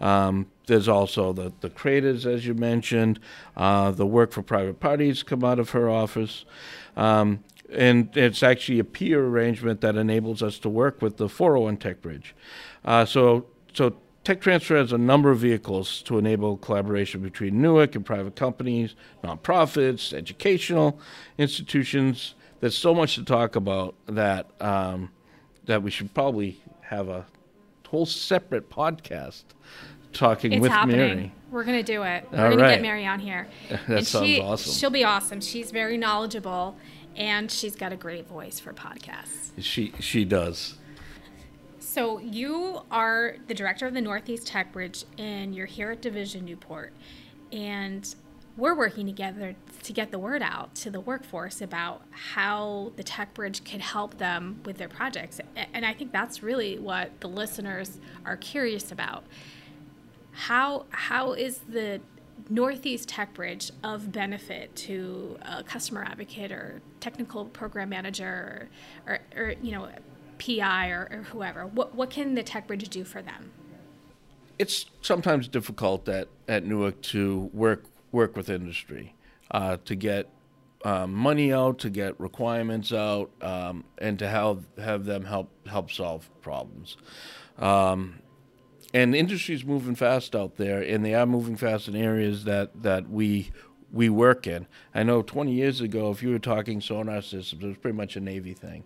Um, 0.00 0.48
there's 0.68 0.86
also 0.86 1.32
the, 1.32 1.52
the 1.60 1.70
CRADAs, 1.70 2.24
as 2.24 2.46
you 2.46 2.54
mentioned. 2.54 3.18
Uh, 3.56 3.90
the 3.90 4.06
work 4.06 4.32
for 4.32 4.42
private 4.42 4.78
parties 4.78 5.22
come 5.22 5.42
out 5.42 5.58
of 5.58 5.70
her 5.70 5.88
office. 5.90 6.44
Um, 6.96 7.42
and 7.70 8.16
it's 8.16 8.42
actually 8.42 8.78
a 8.78 8.84
peer 8.84 9.24
arrangement 9.24 9.80
that 9.80 9.96
enables 9.96 10.42
us 10.42 10.58
to 10.60 10.68
work 10.68 11.02
with 11.02 11.16
the 11.16 11.28
401 11.28 11.78
Tech 11.78 12.00
Bridge. 12.00 12.34
Uh, 12.84 13.04
so, 13.04 13.46
so 13.74 13.96
Tech 14.24 14.40
Transfer 14.40 14.76
has 14.76 14.92
a 14.92 14.98
number 14.98 15.30
of 15.30 15.38
vehicles 15.38 16.02
to 16.02 16.18
enable 16.18 16.56
collaboration 16.58 17.20
between 17.22 17.54
NUWC 17.54 17.96
and 17.96 18.06
private 18.06 18.36
companies, 18.36 18.94
nonprofits, 19.24 20.12
educational 20.12 21.00
institutions. 21.38 22.34
There's 22.60 22.76
so 22.76 22.94
much 22.94 23.14
to 23.14 23.24
talk 23.24 23.56
about 23.56 23.94
that 24.06 24.50
um, 24.60 25.10
that 25.64 25.82
we 25.82 25.90
should 25.90 26.12
probably 26.14 26.60
have 26.82 27.08
a 27.08 27.26
whole 27.86 28.06
separate 28.06 28.68
podcast 28.68 29.44
talking 30.12 30.52
it's 30.52 30.60
with 30.60 30.70
happening. 30.70 30.96
Mary. 30.96 31.32
We're 31.50 31.64
gonna 31.64 31.82
do 31.82 32.02
it. 32.02 32.26
We're 32.30 32.38
All 32.38 32.50
gonna 32.50 32.62
right. 32.62 32.74
get 32.74 32.82
Mary 32.82 33.06
on 33.06 33.20
here. 33.20 33.48
that 33.70 33.88
and 33.88 34.06
sounds 34.06 34.26
she, 34.26 34.40
awesome. 34.40 34.72
She'll 34.72 34.90
be 34.90 35.04
awesome. 35.04 35.40
She's 35.40 35.70
very 35.70 35.96
knowledgeable, 35.96 36.76
and 37.16 37.50
she's 37.50 37.74
got 37.74 37.92
a 37.92 37.96
great 37.96 38.26
voice 38.28 38.60
for 38.60 38.72
podcasts. 38.72 39.52
She 39.58 39.92
she 39.98 40.24
does. 40.24 40.74
So 41.78 42.18
you 42.18 42.82
are 42.90 43.36
the 43.46 43.54
director 43.54 43.86
of 43.86 43.94
the 43.94 44.00
Northeast 44.00 44.46
Tech 44.46 44.72
Bridge, 44.72 45.04
and 45.16 45.54
you're 45.54 45.66
here 45.66 45.90
at 45.90 46.02
Division 46.02 46.44
Newport, 46.44 46.92
and 47.50 48.14
we're 48.58 48.74
working 48.74 49.06
together 49.06 49.54
to 49.84 49.92
get 49.92 50.10
the 50.10 50.18
word 50.18 50.42
out 50.42 50.74
to 50.74 50.90
the 50.90 51.00
workforce 51.00 51.60
about 51.62 52.02
how 52.10 52.92
the 52.96 53.04
Tech 53.04 53.32
Bridge 53.32 53.62
can 53.64 53.80
help 53.80 54.18
them 54.18 54.60
with 54.64 54.78
their 54.78 54.88
projects. 54.88 55.40
And 55.72 55.86
I 55.86 55.94
think 55.94 56.12
that's 56.12 56.42
really 56.42 56.78
what 56.78 57.20
the 57.20 57.28
listeners 57.28 57.98
are 58.24 58.36
curious 58.36 58.90
about. 58.90 59.24
How 60.46 60.86
how 60.90 61.32
is 61.32 61.58
the 61.68 62.00
Northeast 62.48 63.08
Tech 63.08 63.34
Bridge 63.34 63.70
of 63.82 64.12
benefit 64.12 64.74
to 64.76 65.36
a 65.42 65.62
customer 65.62 66.04
advocate 66.04 66.52
or 66.52 66.80
technical 67.00 67.44
program 67.46 67.88
manager 67.88 68.68
or, 69.06 69.12
or, 69.12 69.20
or 69.36 69.54
you 69.62 69.72
know 69.72 69.88
PI 70.38 70.90
or, 70.90 71.08
or 71.10 71.22
whoever? 71.30 71.66
What, 71.66 71.94
what 71.94 72.10
can 72.10 72.34
the 72.34 72.42
Tech 72.42 72.66
Bridge 72.66 72.88
do 72.88 73.04
for 73.04 73.20
them? 73.20 73.50
it's 74.58 74.86
sometimes 75.00 75.48
difficult 75.48 76.08
at, 76.08 76.28
at 76.48 76.64
NUWC 76.64 77.00
to 77.02 77.50
work 77.52 77.84
work 78.10 78.36
with 78.36 78.48
industry 78.48 79.14
uh, 79.50 79.76
to 79.84 79.94
get 79.94 80.28
um, 80.84 81.12
money 81.12 81.52
out, 81.52 81.78
to 81.80 81.90
get 81.90 82.18
requirements 82.18 82.92
out, 82.92 83.30
um, 83.40 83.84
and 83.98 84.18
to 84.18 84.28
have 84.28 84.64
have 84.78 85.04
them 85.04 85.24
help 85.24 85.50
help 85.66 85.90
solve 85.90 86.28
problems. 86.42 86.96
Um, 87.58 88.20
and 88.94 89.14
industry's 89.14 89.64
moving 89.64 89.94
fast 89.94 90.34
out 90.34 90.56
there, 90.56 90.80
and 90.80 91.04
they 91.04 91.14
are 91.14 91.26
moving 91.26 91.56
fast 91.56 91.88
in 91.88 91.96
areas 91.96 92.44
that 92.44 92.82
that 92.82 93.08
we 93.08 93.50
we 93.90 94.08
work 94.08 94.46
in. 94.46 94.66
I 94.94 95.02
know 95.02 95.22
20 95.22 95.52
years 95.52 95.80
ago, 95.80 96.10
if 96.10 96.22
you 96.22 96.30
were 96.30 96.38
talking 96.38 96.80
sonar 96.80 97.22
systems, 97.22 97.64
it 97.64 97.66
was 97.66 97.76
pretty 97.78 97.96
much 97.96 98.16
a 98.16 98.20
Navy 98.20 98.52
thing. 98.52 98.84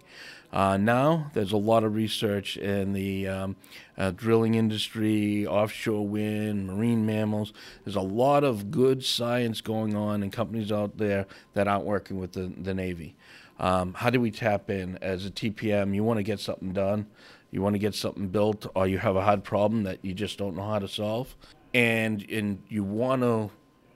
Uh, 0.53 0.77
now, 0.77 1.31
there's 1.33 1.53
a 1.53 1.57
lot 1.57 1.83
of 1.83 1.95
research 1.95 2.57
in 2.57 2.93
the 2.93 3.27
um, 3.27 3.57
uh, 3.97 4.11
drilling 4.11 4.55
industry, 4.55 5.47
offshore 5.47 6.07
wind, 6.07 6.67
marine 6.67 7.07
mammals. 7.07 7.53
There's 7.85 7.97
a 7.97 8.01
lot 8.01 8.45
of 8.45 8.71
good 8.71 9.03
science 9.03 9.61
going 9.61 9.97
on 9.97 10.23
in 10.23 10.31
companies 10.31 10.71
out 10.71 10.99
there 10.99 11.27
that 11.55 11.67
aren't 11.67 11.85
working 11.85 12.21
with 12.21 12.33
the, 12.33 12.53
the 12.57 12.75
Navy. 12.75 13.17
Um, 13.59 13.95
how 13.95 14.11
do 14.11 14.21
we 14.21 14.31
tap 14.31 14.69
in 14.69 14.99
as 14.99 15.25
a 15.25 15.31
TPM? 15.31 15.95
You 15.95 16.05
want 16.05 16.19
to 16.19 16.23
get 16.23 16.39
something 16.39 16.73
done, 16.73 17.07
you 17.53 17.63
want 17.63 17.75
to 17.75 17.79
get 17.79 17.95
something 17.95 18.29
built, 18.29 18.67
or 18.75 18.89
you 18.89 18.99
have 18.99 19.15
a 19.15 19.23
hard 19.23 19.45
problem 19.45 19.85
that 19.85 19.99
you 20.03 20.13
just 20.15 20.39
don't 20.39 20.57
know 20.57 20.67
how 20.67 20.81
to 20.81 20.89
solve, 20.89 21.37
and 21.73 22.29
and 22.29 22.61
you 22.69 22.83
want 22.83 23.23
to 23.23 23.51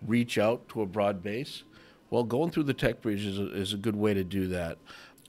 reach 0.07 0.39
out 0.39 0.69
to 0.69 0.83
a 0.83 0.87
broad 0.87 1.23
base, 1.23 1.65
well, 2.11 2.23
going 2.23 2.51
through 2.51 2.65
the 2.65 2.75
Tech 2.75 3.03
Bridge 3.03 3.25
is 3.25 3.39
a, 3.39 3.53
is 3.55 3.73
a 3.73 3.77
good 3.77 3.97
way 3.97 4.15
to 4.15 4.23
do 4.23 4.47
that. 4.49 4.79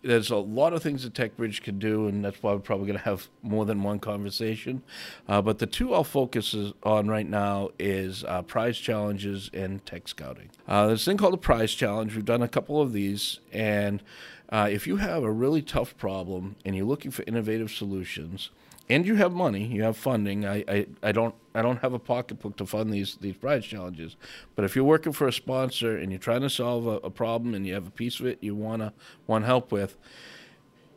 There's 0.04 0.30
a 0.30 0.38
lot 0.38 0.74
of 0.74 0.84
things 0.84 1.04
that 1.04 1.16
Tech 1.16 1.36
Bridge 1.36 1.64
can 1.64 1.80
do, 1.80 2.08
and 2.08 2.24
that's 2.24 2.42
why 2.44 2.54
we're 2.54 2.60
probably 2.60 2.86
going 2.86 3.00
to 3.00 3.04
have 3.04 3.28
more 3.42 3.66
than 3.66 3.82
one 3.82 4.00
conversation. 4.00 4.84
Uh, 5.28 5.42
but 5.42 5.58
the 5.58 5.66
two 5.66 5.94
I'll 5.94 6.04
focus 6.04 6.56
on 6.84 7.08
right 7.08 7.28
now 7.28 7.72
is 7.80 8.24
uh, 8.26 8.44
prize 8.44 8.78
challenges 8.78 9.50
and 9.54 9.84
tech 9.86 10.08
scouting. 10.08 10.50
Uh, 10.68 10.88
there's 10.88 11.02
a 11.02 11.06
thing 11.06 11.18
called 11.18 11.34
a 11.34 11.38
prize 11.38 11.74
challenge. 11.74 12.16
We've 12.16 12.24
done 12.24 12.44
a 12.44 12.48
couple 12.48 12.80
of 12.80 12.94
these, 12.94 13.40
and 13.52 14.04
uh, 14.50 14.68
if 14.72 14.88
you 14.88 14.98
have 14.98 15.24
a 15.24 15.32
really 15.32 15.62
tough 15.62 15.98
problem 15.98 16.56
and 16.64 16.76
you're 16.76 16.86
looking 16.86 17.12
for 17.12 17.24
innovative 17.28 17.72
solutions, 17.72 18.50
and 18.90 19.06
you 19.06 19.16
have 19.16 19.34
money, 19.34 19.66
you 19.66 19.84
have 19.84 19.98
funding. 19.98 20.46
I, 20.46 20.64
I, 20.68 20.88
I 21.04 21.12
don't 21.12 21.36
I 21.54 21.62
don't 21.62 21.80
have 21.80 21.94
a 21.94 22.00
pocketbook 22.00 22.56
to 22.58 22.66
fund 22.66 22.94
these 22.94 23.16
these 23.16 23.36
prize 23.36 23.66
challenges, 23.66 24.16
but 24.56 24.64
if 24.64 24.76
you're 24.76 24.86
working 24.86 25.12
for 25.12 25.28
a 25.28 25.34
sponsor 25.34 25.98
and 25.98 26.12
you're 26.12 26.20
trying 26.20 26.42
to 26.42 26.50
solve 26.50 26.88
a, 26.88 26.98
a 27.06 27.10
problem 27.10 27.54
and 27.54 27.68
you 27.68 27.74
have 27.74 27.88
a 27.88 27.92
piece 27.92 28.20
of 28.20 28.26
it 28.26 28.38
you 28.42 28.56
wanna 28.56 28.94
want 29.26 29.44
help 29.46 29.72
with, 29.72 29.98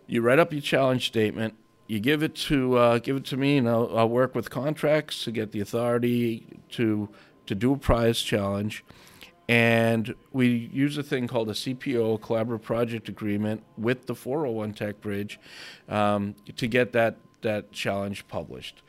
you 0.07 0.23
write 0.23 0.39
up 0.39 0.53
your 0.53 0.63
challenge 0.63 1.07
statement. 1.07 1.55
You 1.89 1.99
give 1.99 2.23
it 2.23 2.37
to 2.37 2.77
uh, 2.77 2.99
give 2.99 3.17
it 3.17 3.25
to 3.27 3.37
me, 3.37 3.59
and 3.59 3.69
I'll, 3.69 3.91
I'll 3.97 4.09
work 4.09 4.37
with 4.37 4.51
contracts 4.51 5.25
to 5.25 5.33
get 5.33 5.51
the 5.51 5.61
authority 5.61 6.47
to 6.71 7.09
to 7.47 7.55
do 7.57 7.73
a 7.73 7.77
prize 7.77 8.23
challenge. 8.23 8.85
And 9.51 10.15
we 10.31 10.71
use 10.73 10.97
a 10.97 11.03
thing 11.03 11.27
called 11.27 11.51
a 11.51 11.55
CPO, 11.55 12.21
Collaborative 12.21 12.63
Project 12.63 13.09
Agreement, 13.09 13.65
with 13.77 14.07
the 14.07 14.15
401 14.15 14.75
Tech 14.75 15.01
Bridge 15.01 15.41
um, 15.89 16.37
to 16.57 16.69
get 16.69 16.93
that 16.93 17.17
that 17.41 17.73
challenge 17.73 18.29
published. 18.29 18.81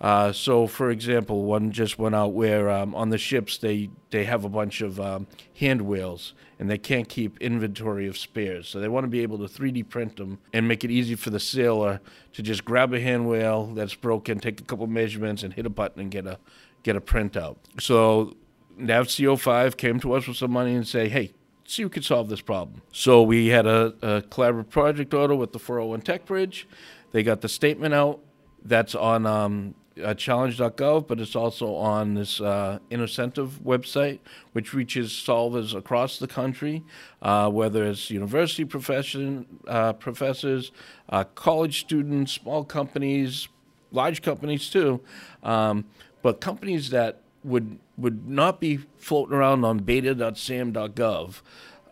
Uh, 0.00 0.30
so, 0.30 0.68
for 0.68 0.90
example, 0.90 1.42
one 1.42 1.72
just 1.72 1.98
went 1.98 2.14
out 2.14 2.32
where 2.32 2.70
um, 2.70 2.94
on 2.94 3.08
the 3.08 3.18
ships 3.18 3.58
they, 3.58 3.90
they 4.10 4.24
have 4.24 4.44
a 4.44 4.48
bunch 4.48 4.82
of 4.82 5.00
um, 5.00 5.26
hand 5.58 5.82
wheels 5.82 6.34
and 6.60 6.70
they 6.70 6.78
can't 6.78 7.08
keep 7.08 7.40
inventory 7.40 8.06
of 8.06 8.16
spares. 8.16 8.68
So 8.68 8.78
they 8.78 8.88
want 8.88 9.04
to 9.04 9.08
be 9.08 9.20
able 9.20 9.38
to 9.38 9.44
3D 9.44 9.88
print 9.88 10.16
them 10.16 10.38
and 10.52 10.68
make 10.68 10.84
it 10.84 10.90
easy 10.92 11.14
for 11.16 11.30
the 11.30 11.40
sailor 11.40 12.00
to 12.34 12.42
just 12.42 12.64
grab 12.64 12.92
a 12.92 13.00
hand 13.00 13.26
wheel 13.28 13.66
that's 13.74 13.94
broken, 13.94 14.38
take 14.38 14.60
a 14.60 14.64
couple 14.64 14.86
measurements, 14.86 15.42
and 15.42 15.54
hit 15.54 15.66
a 15.66 15.70
button 15.70 16.02
and 16.02 16.10
get 16.10 16.26
a 16.26 16.38
get 16.82 16.94
a 16.94 17.00
printout. 17.00 17.56
So 17.80 18.36
NAVSEA 18.78 19.38
05 19.38 19.76
came 19.76 20.00
to 20.00 20.14
us 20.14 20.26
with 20.26 20.36
some 20.36 20.50
money 20.50 20.74
and 20.74 20.86
say, 20.86 21.08
hey, 21.08 21.32
see 21.64 21.82
who 21.82 21.88
could 21.88 22.04
solve 22.04 22.28
this 22.28 22.40
problem. 22.40 22.82
So 22.92 23.22
we 23.22 23.48
had 23.48 23.66
a, 23.66 23.94
a 24.02 24.22
collaborative 24.22 24.70
project 24.70 25.14
order 25.14 25.34
with 25.34 25.52
the 25.52 25.58
401 25.58 26.02
Tech 26.02 26.26
Bridge. 26.26 26.68
They 27.12 27.22
got 27.22 27.40
the 27.40 27.48
statement 27.48 27.94
out. 27.94 28.20
That's 28.64 28.94
on 28.94 29.26
um, 29.26 29.74
uh, 30.02 30.14
challenge.gov, 30.14 31.06
but 31.06 31.20
it's 31.20 31.36
also 31.36 31.74
on 31.74 32.14
this 32.14 32.40
uh, 32.40 32.78
InnoCentive 32.90 33.60
website, 33.60 34.20
which 34.52 34.72
reaches 34.72 35.10
solvers 35.10 35.74
across 35.74 36.18
the 36.18 36.26
country, 36.26 36.82
uh, 37.22 37.50
whether 37.50 37.84
it's 37.84 38.10
university 38.10 38.64
profession, 38.64 39.46
uh, 39.68 39.92
professors, 39.92 40.72
uh, 41.10 41.24
college 41.34 41.80
students, 41.80 42.32
small 42.32 42.64
companies, 42.64 43.48
large 43.92 44.22
companies 44.22 44.68
too, 44.70 45.00
um, 45.42 45.84
but 46.22 46.40
companies 46.40 46.90
that 46.90 47.20
would 47.44 47.78
would 47.96 48.28
not 48.28 48.60
be 48.60 48.78
floating 48.98 49.34
around 49.34 49.64
on 49.64 49.78
beta.sam.gov 49.78 51.42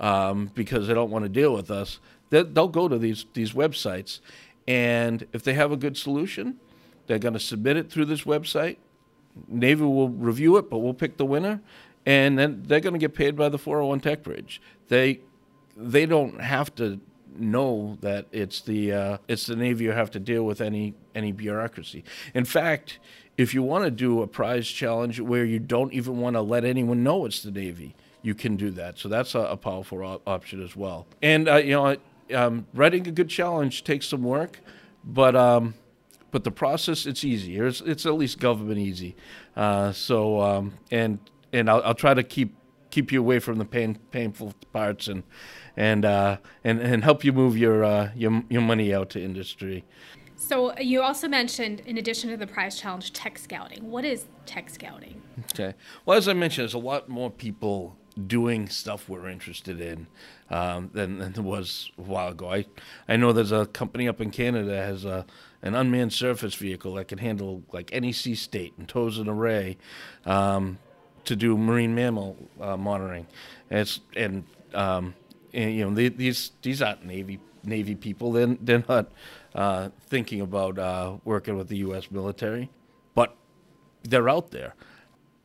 um, 0.00 0.50
because 0.54 0.88
they 0.88 0.94
don't 0.94 1.11
want 1.11 1.25
to 1.25 1.28
deal 1.28 1.54
with 1.54 1.71
us. 1.71 2.00
They'll 2.30 2.68
go 2.68 2.88
to 2.88 2.99
these 2.99 3.26
these 3.35 3.52
websites 3.52 4.21
and 4.66 5.26
if 5.32 5.42
they 5.42 5.54
have 5.54 5.73
a 5.73 5.76
good 5.76 5.97
solution, 5.97 6.59
they're 7.06 7.18
going 7.18 7.35
to 7.35 7.40
submit 7.40 7.76
it 7.76 7.90
through 7.90 8.06
this 8.06 8.23
website. 8.23 8.76
Navy 9.49 9.82
will 9.82 10.09
review 10.09 10.56
it, 10.56 10.71
but 10.71 10.78
we'll 10.78 10.94
pick 10.94 11.16
the 11.16 11.25
winner, 11.25 11.61
and 12.04 12.38
then 12.38 12.62
they're 12.66 12.80
going 12.80 12.92
to 12.92 12.99
get 12.99 13.14
paid 13.14 13.37
by 13.37 13.49
the 13.49 13.59
401 13.59 14.00
Tech 14.00 14.23
Bridge. 14.23 14.61
They 14.88 15.21
they 15.75 16.04
don't 16.04 16.40
have 16.40 16.75
to 16.75 17.00
know 17.35 17.97
that 18.02 18.26
it's 18.30 18.61
the 18.61 18.92
uh, 18.92 19.18
it's 19.26 19.47
the 19.47 19.56
Navy 19.56 19.85
you 19.85 19.92
have 19.92 20.11
to 20.12 20.21
deal 20.21 20.44
with 20.44 20.61
any 20.61 20.94
any 21.14 21.32
bureaucracy. 21.32 22.04
In 22.35 22.44
fact, 22.44 22.99
if 23.36 23.54
you 23.54 23.62
want 23.62 23.84
to 23.84 23.90
do 23.90 24.22
a 24.22 24.26
prize 24.26 24.68
challenge 24.68 25.20
where 25.20 25.44
you 25.44 25.58
don't 25.58 25.92
even 25.92 26.18
want 26.18 26.36
to 26.36 26.42
let 26.42 26.64
anyone 26.64 27.02
know 27.02 27.24
it's 27.24 27.42
the 27.42 27.50
Navy, 27.50 27.94
you 28.22 28.34
can 28.34 28.56
do 28.56 28.70
that. 28.70 28.98
So 28.98 29.08
that's 29.08 29.34
a, 29.34 29.40
a 29.40 29.56
powerful 29.56 30.02
op- 30.02 30.26
option 30.26 30.62
as 30.62 30.76
well. 30.76 31.06
And 31.22 31.48
uh, 31.48 31.56
you 31.56 31.72
know, 31.72 31.96
um, 32.34 32.66
writing 32.72 33.06
a 33.08 33.10
good 33.10 33.28
challenge 33.28 33.84
takes 33.84 34.06
some 34.06 34.22
work, 34.22 34.60
but 35.04 35.34
um, 35.34 35.74
but 36.30 36.44
the 36.44 36.50
process 36.50 37.06
it's 37.06 37.24
easy. 37.24 37.58
It's, 37.58 37.80
it's 37.80 38.06
at 38.06 38.14
least 38.14 38.38
government 38.38 38.78
easy. 38.78 39.16
Uh, 39.56 39.92
so 39.92 40.40
um, 40.40 40.74
and 40.90 41.18
and 41.52 41.68
I'll, 41.68 41.82
I'll, 41.82 41.94
try 41.94 42.14
to 42.14 42.22
keep 42.22 42.54
keep 42.90 43.12
you 43.12 43.20
away 43.20 43.38
from 43.38 43.58
the 43.58 43.64
pain, 43.64 43.98
painful 44.10 44.54
parts 44.72 45.08
and 45.08 45.22
and 45.76 46.04
uh, 46.04 46.36
and 46.64 46.80
and 46.80 47.04
help 47.04 47.24
you 47.24 47.32
move 47.32 47.56
your 47.56 47.84
uh, 47.84 48.10
your 48.14 48.42
your 48.48 48.62
money 48.62 48.94
out 48.94 49.10
to 49.10 49.22
industry. 49.22 49.84
So 50.42 50.76
you 50.78 51.02
also 51.02 51.28
mentioned, 51.28 51.80
in 51.87 51.99
addition 51.99 52.28
to 52.30 52.37
the 52.37 52.49
prize 52.49 52.78
challenge, 52.78 53.12
tech 53.12 53.38
scouting. 53.38 53.88
What 53.88 54.04
is 54.04 54.26
tech 54.44 54.70
scouting? 54.70 55.22
Okay. 55.52 55.75
Well, 56.04 56.18
as 56.18 56.26
I 56.26 56.32
mentioned, 56.32 56.64
there's 56.64 56.75
a 56.75 56.78
lot 56.78 57.08
more 57.08 57.30
people 57.30 57.96
doing 58.26 58.68
stuff 58.68 59.08
we're 59.08 59.28
interested 59.28 59.80
in 59.80 60.08
um, 60.50 60.90
than, 60.92 61.18
than 61.20 61.32
there 61.34 61.44
was 61.44 61.92
a 61.96 62.02
while 62.02 62.28
ago. 62.32 62.52
I, 62.52 62.66
I 63.08 63.16
know 63.16 63.32
there's 63.32 63.52
a 63.52 63.66
company 63.66 64.08
up 64.08 64.20
in 64.20 64.32
Canada 64.32 64.66
that 64.66 64.84
has 64.84 65.04
a, 65.04 65.25
an 65.62 65.76
unmanned 65.76 66.12
surface 66.12 66.56
vehicle 66.56 66.94
that 66.94 67.06
can 67.06 67.18
handle 67.18 67.62
like 67.72 67.90
any 67.92 68.11
sea 68.12 68.34
state 68.34 68.75
and 68.76 68.88
tows 68.88 69.18
an 69.18 69.28
array 69.28 69.78
um, 70.26 70.80
to 71.25 71.37
do 71.37 71.56
marine 71.56 71.94
mammal 71.94 72.37
uh, 72.61 72.76
monitoring. 72.76 73.28
And 73.70 73.78
it's 73.78 74.00
and, 74.16 74.42
um, 74.75 75.14
and 75.54 75.72
you 75.72 75.88
know 75.88 75.94
they, 75.94 76.08
these 76.08 76.50
these 76.62 76.82
aren't 76.82 77.06
navy 77.06 77.38
navy 77.64 77.94
people. 77.94 78.32
They're, 78.32 78.56
they're 78.61 78.84
not 78.88 79.12
uh, 79.54 79.90
thinking 80.06 80.40
about 80.40 80.78
uh, 80.78 81.16
working 81.25 81.56
with 81.56 81.68
the 81.68 81.78
U.S. 81.78 82.11
military, 82.11 82.71
but 83.14 83.37
they're 84.02 84.28
out 84.28 84.50
there 84.50 84.75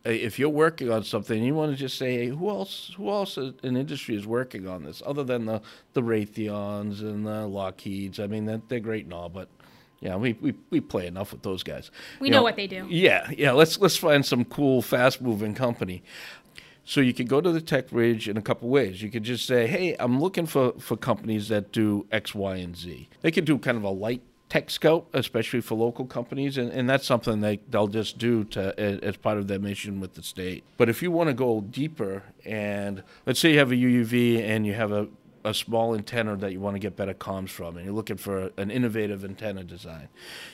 if 0.07 0.39
you're 0.39 0.49
working 0.49 0.91
on 0.91 1.03
something, 1.03 1.43
you 1.43 1.53
want 1.53 1.71
to 1.71 1.77
just 1.77 1.97
say, 1.97 2.13
hey, 2.15 2.27
who 2.27 2.49
else? 2.49 2.93
Who 2.97 3.09
else 3.09 3.37
in 3.37 3.75
industry 3.75 4.15
is 4.15 4.25
working 4.25 4.67
on 4.67 4.83
this 4.83 5.01
other 5.05 5.23
than 5.23 5.45
the 5.45 5.61
the 5.93 6.01
Raytheons 6.01 7.01
and 7.01 7.25
the 7.25 7.47
Lockheeds? 7.47 8.19
I 8.19 8.27
mean, 8.27 8.45
they're, 8.45 8.61
they're 8.67 8.79
great 8.79 9.05
and 9.05 9.13
all, 9.13 9.29
but 9.29 9.49
yeah, 9.99 10.15
we, 10.15 10.33
we, 10.33 10.53
we 10.69 10.79
play 10.79 11.07
enough 11.07 11.31
with 11.31 11.41
those 11.41 11.63
guys. 11.63 11.91
We 12.19 12.29
know, 12.29 12.37
know, 12.37 12.43
what 12.43 12.55
they 12.55 12.67
do. 12.67 12.85
Yeah, 12.89 13.29
yeah. 13.35 13.51
Let's 13.51 13.79
let's 13.79 13.97
find 13.97 14.25
some 14.25 14.45
cool, 14.45 14.81
fast 14.81 15.21
moving 15.21 15.53
company. 15.55 16.03
So 16.87 17.01
you 17.01 17.13
could 17.13 17.27
go 17.27 17.41
to 17.41 17.51
the 17.51 17.59
Tech 17.59 17.89
Bridge 17.89 18.29
in 18.29 18.37
a 18.37 18.41
couple 18.41 18.69
ways. 18.69 19.01
You 19.01 19.09
could 19.09 19.23
just 19.23 19.45
say, 19.45 19.67
"Hey, 19.67 19.97
I'm 19.99 20.21
looking 20.21 20.45
for 20.45 20.71
for 20.79 20.95
companies 20.95 21.49
that 21.49 21.73
do 21.73 22.07
X, 22.13 22.33
Y, 22.33 22.55
and 22.55 22.77
Z." 22.77 23.09
They 23.21 23.29
could 23.29 23.43
do 23.43 23.57
kind 23.57 23.75
of 23.75 23.83
a 23.83 23.89
light 23.89 24.21
tech 24.47 24.69
scout, 24.69 25.05
especially 25.11 25.59
for 25.59 25.75
local 25.75 26.05
companies, 26.05 26.57
and, 26.57 26.71
and 26.71 26.89
that's 26.89 27.05
something 27.05 27.41
they, 27.41 27.59
they'll 27.69 27.89
just 27.89 28.17
do 28.17 28.45
to 28.45 28.79
as 28.79 29.17
part 29.17 29.37
of 29.37 29.49
their 29.49 29.59
mission 29.59 29.99
with 29.99 30.13
the 30.13 30.23
state. 30.23 30.63
But 30.77 30.87
if 30.87 31.01
you 31.01 31.11
want 31.11 31.27
to 31.27 31.33
go 31.33 31.59
deeper, 31.59 32.23
and 32.45 33.03
let's 33.25 33.41
say 33.41 33.51
you 33.51 33.59
have 33.59 33.73
a 33.73 33.75
UUV 33.75 34.41
and 34.41 34.65
you 34.65 34.73
have 34.73 34.93
a, 34.93 35.09
a 35.43 35.53
small 35.53 35.93
antenna 35.93 36.37
that 36.37 36.53
you 36.53 36.61
want 36.61 36.75
to 36.75 36.79
get 36.79 36.95
better 36.95 37.13
comms 37.13 37.49
from, 37.49 37.75
and 37.75 37.85
you're 37.85 37.93
looking 37.93 38.15
for 38.15 38.51
an 38.55 38.71
innovative 38.71 39.25
antenna 39.25 39.65
design, 39.65 40.07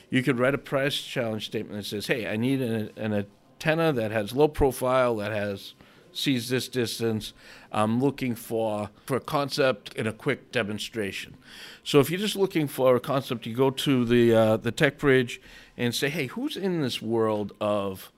you 0.10 0.24
could 0.24 0.40
write 0.40 0.56
a 0.56 0.58
prize 0.58 1.00
challenge 1.00 1.46
statement 1.46 1.84
that 1.84 1.86
says, 1.88 2.08
"Hey, 2.08 2.26
I 2.26 2.38
need 2.38 2.60
an, 2.60 2.90
an 2.98 3.14
antenna 3.14 3.94
that 3.94 4.10
has 4.10 4.34
low 4.34 4.48
profile, 4.48 5.18
that 5.18 5.32
has 5.32 5.76
sees 6.18 6.50
this 6.50 6.68
distance. 6.68 7.34
I'm 7.72 8.02
looking 8.02 8.36
for 8.36 8.90
for 9.06 9.18
a 9.18 9.22
concept 9.22 9.94
and 9.98 10.08
a 10.08 10.14
quick 10.14 10.52
demonstration. 10.52 11.36
So 11.84 12.00
if 12.00 12.10
you're 12.10 12.20
just 12.20 12.36
looking 12.36 12.68
for 12.68 12.96
a 12.96 13.00
concept, 13.00 13.46
you 13.46 13.56
go 13.56 13.70
to 13.72 14.06
the 14.06 14.34
uh, 14.34 14.58
the 14.58 14.72
Tech 14.72 14.98
Bridge 14.98 15.42
and 15.78 15.94
say, 15.94 16.10
hey, 16.10 16.28
who's 16.28 16.58
in 16.58 16.82
this 16.82 17.02
world 17.02 17.54
of 17.60 18.12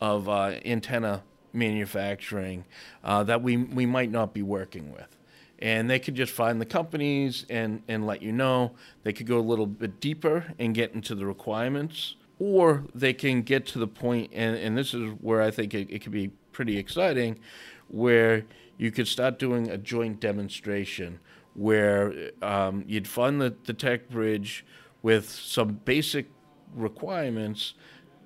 of 0.00 0.28
uh, 0.28 0.54
antenna 0.64 1.22
manufacturing 1.52 2.64
uh, 3.04 3.22
that 3.24 3.42
we 3.42 3.56
we 3.56 3.86
might 3.86 4.10
not 4.10 4.32
be 4.32 4.42
working 4.42 4.92
with? 4.92 5.16
and 5.62 5.88
they 5.88 6.00
could 6.00 6.16
just 6.16 6.32
find 6.32 6.60
the 6.60 6.66
companies 6.66 7.46
and, 7.48 7.84
and 7.86 8.04
let 8.04 8.20
you 8.20 8.32
know. 8.32 8.72
They 9.04 9.12
could 9.12 9.28
go 9.28 9.38
a 9.38 9.40
little 9.40 9.66
bit 9.66 10.00
deeper 10.00 10.52
and 10.58 10.74
get 10.74 10.92
into 10.92 11.14
the 11.14 11.24
requirements, 11.24 12.16
or 12.42 12.84
they 12.92 13.12
can 13.12 13.40
get 13.42 13.64
to 13.64 13.78
the 13.78 13.86
point, 13.86 14.28
and, 14.34 14.56
and 14.56 14.76
this 14.76 14.92
is 14.94 15.12
where 15.20 15.40
I 15.40 15.52
think 15.52 15.74
it, 15.74 15.88
it 15.88 16.00
could 16.00 16.10
be 16.10 16.32
pretty 16.50 16.76
exciting, 16.76 17.38
where 17.86 18.44
you 18.76 18.90
could 18.90 19.06
start 19.06 19.38
doing 19.38 19.70
a 19.70 19.78
joint 19.78 20.18
demonstration 20.18 21.20
where 21.54 22.32
um, 22.42 22.82
you'd 22.88 23.06
fund 23.06 23.40
the, 23.40 23.54
the 23.64 23.72
tech 23.72 24.10
bridge 24.10 24.66
with 25.02 25.30
some 25.30 25.74
basic 25.84 26.26
requirements 26.74 27.74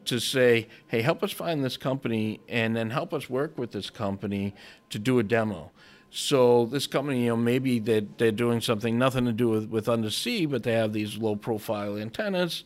to 0.06 0.18
say, 0.18 0.66
hey, 0.86 1.02
help 1.02 1.22
us 1.22 1.32
find 1.32 1.62
this 1.62 1.76
company 1.76 2.40
and 2.48 2.74
then 2.74 2.88
help 2.88 3.12
us 3.12 3.28
work 3.28 3.58
with 3.58 3.72
this 3.72 3.90
company 3.90 4.54
to 4.88 4.98
do 4.98 5.18
a 5.18 5.22
demo. 5.22 5.70
So 6.08 6.64
this 6.64 6.86
company, 6.86 7.24
you 7.24 7.30
know, 7.30 7.36
maybe 7.36 7.80
they're, 7.80 8.06
they're 8.16 8.32
doing 8.32 8.62
something 8.62 8.96
nothing 8.96 9.26
to 9.26 9.32
do 9.32 9.50
with, 9.50 9.68
with 9.68 9.90
undersea, 9.90 10.46
but 10.46 10.62
they 10.62 10.72
have 10.72 10.94
these 10.94 11.18
low 11.18 11.36
profile 11.36 11.98
antennas, 11.98 12.64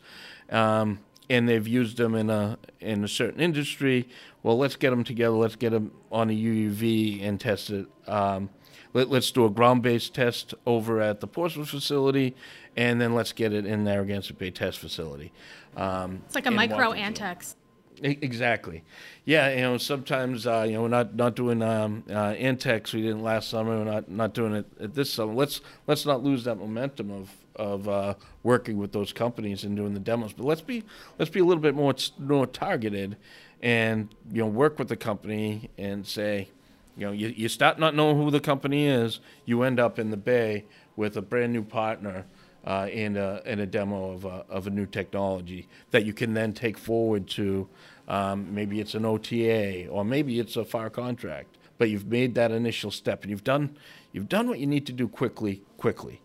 um, 0.49 0.99
and 1.31 1.47
they've 1.47 1.67
used 1.67 1.95
them 1.95 2.13
in 2.13 2.29
a 2.29 2.57
in 2.81 3.05
a 3.05 3.07
certain 3.07 3.39
industry. 3.39 4.07
Well, 4.43 4.57
let's 4.57 4.75
get 4.75 4.89
them 4.89 5.05
together. 5.05 5.35
Let's 5.35 5.55
get 5.55 5.69
them 5.69 5.91
on 6.11 6.29
a 6.29 6.33
UUV 6.33 7.23
and 7.23 7.39
test 7.39 7.69
it. 7.69 7.87
Um, 8.05 8.49
let, 8.93 9.09
us 9.09 9.31
do 9.31 9.45
a 9.45 9.49
ground-based 9.49 10.13
test 10.13 10.53
over 10.65 10.99
at 10.99 11.21
the 11.21 11.27
Portsmouth 11.27 11.69
facility, 11.69 12.35
and 12.75 12.99
then 12.99 13.15
let's 13.15 13.31
get 13.31 13.53
it 13.53 13.65
in 13.65 13.85
the 13.85 13.91
Narragansett 13.91 14.37
Bay 14.37 14.51
test 14.51 14.79
facility. 14.79 15.31
Um, 15.77 16.21
it's 16.25 16.35
like 16.35 16.47
a 16.47 16.51
micro 16.51 16.91
ANTX. 16.91 17.55
Exactly. 18.03 18.83
Yeah, 19.25 19.53
you 19.53 19.61
know, 19.61 19.77
sometimes 19.77 20.47
uh, 20.47 20.65
you 20.67 20.73
know 20.73 20.83
we're 20.83 20.87
not 20.87 21.15
not 21.15 21.35
doing 21.35 21.61
um, 21.61 22.03
uh, 22.09 22.33
ANTX. 22.33 22.93
We 22.93 23.03
didn't 23.03 23.21
last 23.21 23.49
summer. 23.49 23.77
We're 23.77 23.83
not 23.83 24.09
not 24.09 24.33
doing 24.33 24.53
it 24.53 24.65
at 24.79 24.95
this 24.95 25.13
summer. 25.13 25.33
Let's 25.33 25.61
let's 25.85 26.05
not 26.05 26.23
lose 26.23 26.43
that 26.45 26.55
momentum 26.55 27.11
of 27.11 27.29
of 27.55 27.87
uh, 27.87 28.15
working 28.41 28.77
with 28.77 28.91
those 28.91 29.13
companies 29.13 29.63
and 29.63 29.75
doing 29.75 29.93
the 29.93 29.99
demos. 29.99 30.33
But 30.33 30.45
let's 30.45 30.61
be 30.61 30.83
let's 31.19 31.29
be 31.29 31.41
a 31.41 31.45
little 31.45 31.61
bit 31.61 31.75
more 31.75 31.93
more 32.17 32.47
targeted, 32.47 33.17
and 33.61 34.09
you 34.31 34.41
know 34.41 34.47
work 34.47 34.79
with 34.79 34.87
the 34.87 34.97
company 34.97 35.69
and 35.77 36.05
say, 36.07 36.49
you 36.97 37.05
know, 37.05 37.11
you, 37.11 37.27
you 37.29 37.49
start 37.49 37.77
not 37.77 37.95
knowing 37.95 38.17
who 38.17 38.31
the 38.31 38.39
company 38.39 38.87
is, 38.87 39.19
you 39.45 39.61
end 39.61 39.79
up 39.79 39.99
in 39.99 40.09
the 40.09 40.17
bay 40.17 40.65
with 40.95 41.17
a 41.17 41.21
brand 41.21 41.53
new 41.53 41.63
partner. 41.63 42.25
Uh, 42.63 42.87
in, 42.93 43.17
a, 43.17 43.41
in 43.47 43.59
a 43.59 43.65
demo 43.65 44.11
of 44.11 44.23
a, 44.23 44.45
of 44.47 44.67
a 44.67 44.69
new 44.69 44.85
technology 44.85 45.67
that 45.89 46.05
you 46.05 46.13
can 46.13 46.35
then 46.35 46.53
take 46.53 46.77
forward 46.77 47.27
to 47.27 47.67
um, 48.07 48.53
maybe 48.53 48.79
it's 48.79 48.93
an 48.93 49.05
OTA, 49.05 49.87
or 49.87 50.03
maybe 50.03 50.39
it's 50.39 50.55
a 50.55 50.65
fire 50.65 50.89
contract. 50.89 51.57
But 51.77 51.89
you've 51.89 52.07
made 52.07 52.35
that 52.35 52.51
initial 52.51 52.91
step, 52.91 53.23
and 53.23 53.31
you've 53.31 53.43
done 53.43 53.75
you've 54.11 54.29
done 54.29 54.47
what 54.47 54.59
you 54.59 54.67
need 54.67 54.85
to 54.87 54.93
do 54.93 55.07
quickly, 55.07 55.63
quickly. 55.77 56.21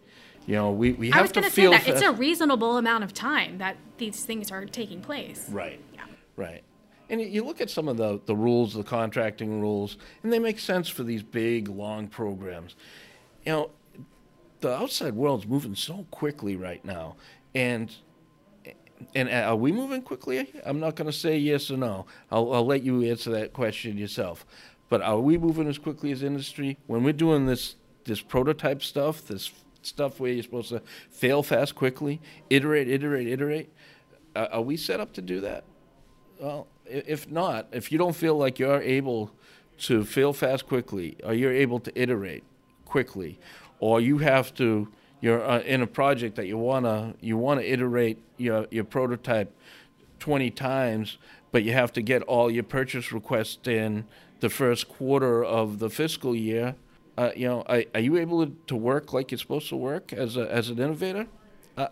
You 0.46 0.54
know, 0.54 0.70
we, 0.70 0.92
we 0.92 1.10
have 1.10 1.18
I 1.18 1.22
was 1.22 1.32
to 1.32 1.42
feel 1.42 1.72
say 1.72 1.78
that 1.78 1.88
it's 1.88 2.02
a 2.02 2.12
reasonable 2.12 2.76
amount 2.76 3.02
of 3.02 3.12
time 3.12 3.58
that 3.58 3.76
these 3.98 4.24
things 4.24 4.52
are 4.52 4.64
taking 4.64 5.00
place. 5.00 5.48
Right. 5.50 5.80
Yeah. 5.94 6.04
Right. 6.36 6.62
And 7.08 7.20
you 7.20 7.44
look 7.44 7.60
at 7.60 7.70
some 7.70 7.88
of 7.88 7.96
the, 7.96 8.20
the 8.26 8.34
rules, 8.34 8.74
the 8.74 8.82
contracting 8.82 9.60
rules, 9.60 9.96
and 10.22 10.32
they 10.32 10.38
make 10.38 10.58
sense 10.58 10.88
for 10.88 11.02
these 11.04 11.22
big, 11.22 11.68
long 11.68 12.08
programs. 12.08 12.76
You 13.44 13.52
know, 13.52 13.70
the 14.60 14.74
outside 14.74 15.14
world's 15.14 15.46
moving 15.46 15.74
so 15.74 16.06
quickly 16.10 16.56
right 16.56 16.84
now, 16.84 17.16
and 17.54 17.94
and 19.14 19.28
uh, 19.28 19.50
are 19.50 19.56
we 19.56 19.72
moving 19.72 20.02
quickly? 20.02 20.48
I'm 20.64 20.80
not 20.80 20.94
going 20.96 21.06
to 21.06 21.16
say 21.16 21.36
yes 21.38 21.70
or 21.70 21.76
no. 21.76 22.06
I'll, 22.30 22.52
I'll 22.52 22.66
let 22.66 22.82
you 22.82 23.02
answer 23.02 23.30
that 23.30 23.52
question 23.52 23.96
yourself. 23.96 24.46
But 24.88 25.02
are 25.02 25.18
we 25.18 25.36
moving 25.38 25.68
as 25.68 25.78
quickly 25.78 26.12
as 26.12 26.22
industry 26.22 26.78
when 26.86 27.02
we're 27.02 27.12
doing 27.12 27.46
this 27.46 27.76
this 28.04 28.20
prototype 28.20 28.82
stuff, 28.82 29.26
this 29.26 29.50
stuff 29.82 30.20
where 30.20 30.30
you're 30.30 30.42
supposed 30.42 30.68
to 30.68 30.80
fail 31.10 31.42
fast 31.42 31.74
quickly, 31.74 32.20
iterate, 32.50 32.88
iterate, 32.88 33.26
iterate? 33.26 33.72
Uh, 34.34 34.46
are 34.52 34.62
we 34.62 34.76
set 34.76 35.00
up 35.00 35.12
to 35.14 35.22
do 35.22 35.40
that? 35.40 35.64
Well, 36.38 36.68
if 36.84 37.28
not, 37.30 37.66
if 37.72 37.90
you 37.90 37.98
don't 37.98 38.14
feel 38.14 38.36
like 38.36 38.58
you're 38.58 38.82
able 38.82 39.32
to 39.78 40.04
fail 40.04 40.32
fast 40.32 40.66
quickly, 40.66 41.16
or 41.24 41.34
you're 41.34 41.52
able 41.52 41.80
to 41.80 42.00
iterate 42.00 42.44
quickly, 42.84 43.38
or 43.80 44.00
you 44.00 44.18
have 44.18 44.54
to 44.54 44.88
you're 45.26 45.44
uh, 45.44 45.58
in 45.58 45.82
a 45.82 45.88
project 45.88 46.36
that 46.36 46.46
you 46.46 46.56
wanna 46.56 47.14
you 47.20 47.36
wanna 47.36 47.62
iterate 47.62 48.16
your 48.36 48.68
your 48.70 48.84
prototype 48.84 49.52
20 50.20 50.52
times, 50.52 51.18
but 51.50 51.64
you 51.64 51.72
have 51.72 51.92
to 51.94 52.00
get 52.00 52.22
all 52.22 52.48
your 52.48 52.62
purchase 52.62 53.10
requests 53.10 53.66
in 53.66 54.04
the 54.38 54.48
first 54.48 54.88
quarter 54.88 55.44
of 55.44 55.80
the 55.80 55.90
fiscal 55.90 56.34
year. 56.34 56.76
Uh, 57.18 57.30
you 57.34 57.48
know, 57.48 57.62
are, 57.62 57.82
are, 57.92 58.00
you 58.00 58.16
able 58.16 58.46
to 58.66 58.76
work 58.76 59.12
like 59.12 59.32
you're 59.32 59.38
supposed 59.38 59.68
to 59.68 59.76
work 59.76 60.12
as 60.12 60.36
a 60.36 60.48
as 60.52 60.70
an 60.70 60.78
innovator? 60.78 61.26
Uh, 61.76 61.88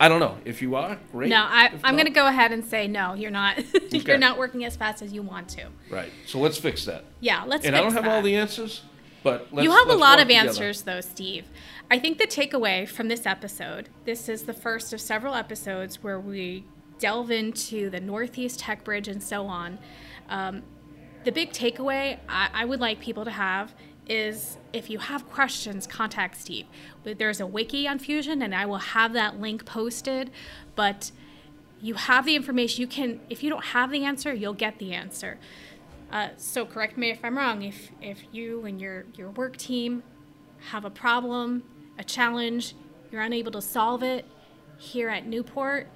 I 0.00 0.08
don't 0.08 0.18
know. 0.18 0.38
If 0.44 0.60
you 0.60 0.74
are, 0.74 0.98
great. 1.12 1.28
No, 1.30 1.44
I, 1.48 1.70
am 1.84 1.94
going 1.94 2.06
to 2.06 2.10
go 2.10 2.26
ahead 2.26 2.50
and 2.50 2.64
say 2.64 2.88
no. 2.88 3.14
You're 3.14 3.30
not. 3.30 3.58
okay. 3.74 4.02
you're 4.04 4.18
not 4.18 4.38
working 4.38 4.64
as 4.64 4.74
fast 4.74 5.02
as 5.02 5.12
you 5.12 5.22
want 5.22 5.48
to. 5.50 5.68
Right. 5.88 6.10
So 6.26 6.40
let's 6.40 6.58
fix 6.58 6.84
that. 6.86 7.04
Yeah, 7.20 7.44
let's. 7.46 7.64
And 7.64 7.76
I 7.76 7.80
don't 7.80 7.92
have 7.92 8.04
that. 8.04 8.12
all 8.12 8.22
the 8.22 8.34
answers, 8.34 8.82
but 9.22 9.48
you 9.52 9.70
have 9.70 9.88
a 9.88 9.94
lot 9.94 10.20
of 10.20 10.28
together. 10.28 10.48
answers, 10.48 10.82
though, 10.82 11.00
Steve. 11.00 11.46
I 11.90 11.98
think 11.98 12.18
the 12.18 12.26
takeaway 12.26 12.88
from 12.88 13.08
this 13.08 13.26
episode 13.26 13.88
this 14.04 14.28
is 14.28 14.44
the 14.44 14.54
first 14.54 14.92
of 14.92 15.00
several 15.00 15.34
episodes 15.34 16.02
where 16.02 16.18
we 16.18 16.64
delve 16.98 17.30
into 17.30 17.90
the 17.90 18.00
Northeast 18.00 18.60
Tech 18.60 18.84
Bridge 18.84 19.08
and 19.08 19.22
so 19.22 19.46
on. 19.46 19.78
Um, 20.28 20.62
the 21.24 21.32
big 21.32 21.52
takeaway 21.52 22.18
I, 22.28 22.48
I 22.52 22.64
would 22.64 22.80
like 22.80 23.00
people 23.00 23.24
to 23.24 23.30
have 23.30 23.74
is 24.08 24.58
if 24.72 24.90
you 24.90 24.98
have 24.98 25.28
questions, 25.30 25.86
contact 25.86 26.40
Steve. 26.40 26.66
There's 27.04 27.40
a 27.40 27.46
wiki 27.46 27.86
on 27.86 27.98
Fusion, 27.98 28.42
and 28.42 28.54
I 28.54 28.66
will 28.66 28.78
have 28.78 29.12
that 29.12 29.40
link 29.40 29.64
posted. 29.64 30.30
But 30.74 31.12
you 31.80 31.94
have 31.94 32.24
the 32.24 32.36
information. 32.36 32.80
You 32.80 32.86
can, 32.86 33.20
if 33.28 33.42
you 33.42 33.50
don't 33.50 33.66
have 33.66 33.90
the 33.90 34.04
answer, 34.04 34.32
you'll 34.32 34.54
get 34.54 34.78
the 34.78 34.92
answer. 34.92 35.38
Uh, 36.12 36.28
so 36.36 36.66
correct 36.66 36.96
me 36.98 37.10
if 37.10 37.24
I'm 37.24 37.36
wrong. 37.36 37.62
If 37.62 37.90
if 38.00 38.22
you 38.30 38.64
and 38.66 38.80
your 38.80 39.06
your 39.16 39.30
work 39.30 39.56
team 39.56 40.02
have 40.70 40.84
a 40.84 40.90
problem 40.90 41.64
a 41.98 42.04
challenge, 42.04 42.74
you're 43.10 43.22
unable 43.22 43.52
to 43.52 43.62
solve 43.62 44.02
it 44.02 44.24
here 44.78 45.08
at 45.08 45.26
Newport, 45.26 45.88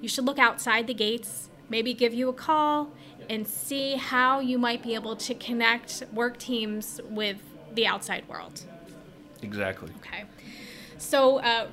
you 0.00 0.08
should 0.08 0.24
look 0.24 0.38
outside 0.38 0.86
the 0.86 0.94
gates, 0.94 1.50
maybe 1.68 1.92
give 1.94 2.14
you 2.14 2.28
a 2.28 2.32
call, 2.32 2.90
and 3.28 3.46
see 3.46 3.96
how 3.96 4.40
you 4.40 4.58
might 4.58 4.82
be 4.82 4.94
able 4.94 5.16
to 5.16 5.34
connect 5.34 6.02
work 6.12 6.38
teams 6.38 7.00
with 7.10 7.38
the 7.74 7.86
outside 7.86 8.26
world. 8.28 8.62
Exactly. 9.42 9.90
Okay. 9.98 10.24
So, 10.96 11.38
uh, 11.38 11.68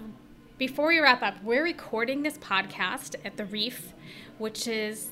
before 0.58 0.88
we 0.88 1.00
wrap 1.00 1.24
up, 1.24 1.42
we're 1.44 1.64
recording 1.64 2.24
this 2.24 2.38
podcast 2.38 3.16
at 3.24 3.38
the 3.38 3.46
Reef, 3.46 3.94
which 4.38 4.68
is 4.68 5.10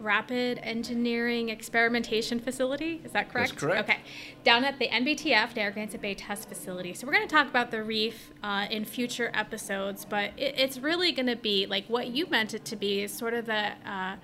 Rapid 0.00 0.60
Engineering 0.62 1.48
Experimentation 1.48 2.40
Facility. 2.40 3.00
Is 3.04 3.12
that 3.12 3.30
correct? 3.30 3.50
That's 3.50 3.60
correct. 3.60 3.90
Okay. 3.90 4.00
Down 4.44 4.64
at 4.64 4.78
the 4.78 4.88
NBTF, 4.88 5.54
Narragansett 5.54 6.00
Bay 6.00 6.14
Test 6.14 6.48
Facility. 6.48 6.94
So 6.94 7.06
we're 7.06 7.12
going 7.12 7.28
to 7.28 7.34
talk 7.34 7.48
about 7.48 7.70
the 7.70 7.82
reef 7.82 8.30
uh, 8.42 8.66
in 8.70 8.84
future 8.84 9.30
episodes, 9.34 10.04
but 10.04 10.32
it, 10.36 10.54
it's 10.56 10.78
really 10.78 11.12
going 11.12 11.26
to 11.26 11.36
be 11.36 11.66
like 11.66 11.86
what 11.86 12.08
you 12.08 12.26
meant 12.26 12.54
it 12.54 12.64
to 12.66 12.76
be 12.76 13.02
is 13.02 13.12
sort 13.12 13.34
of 13.34 13.46
the, 13.46 13.72
uh, 13.88 14.16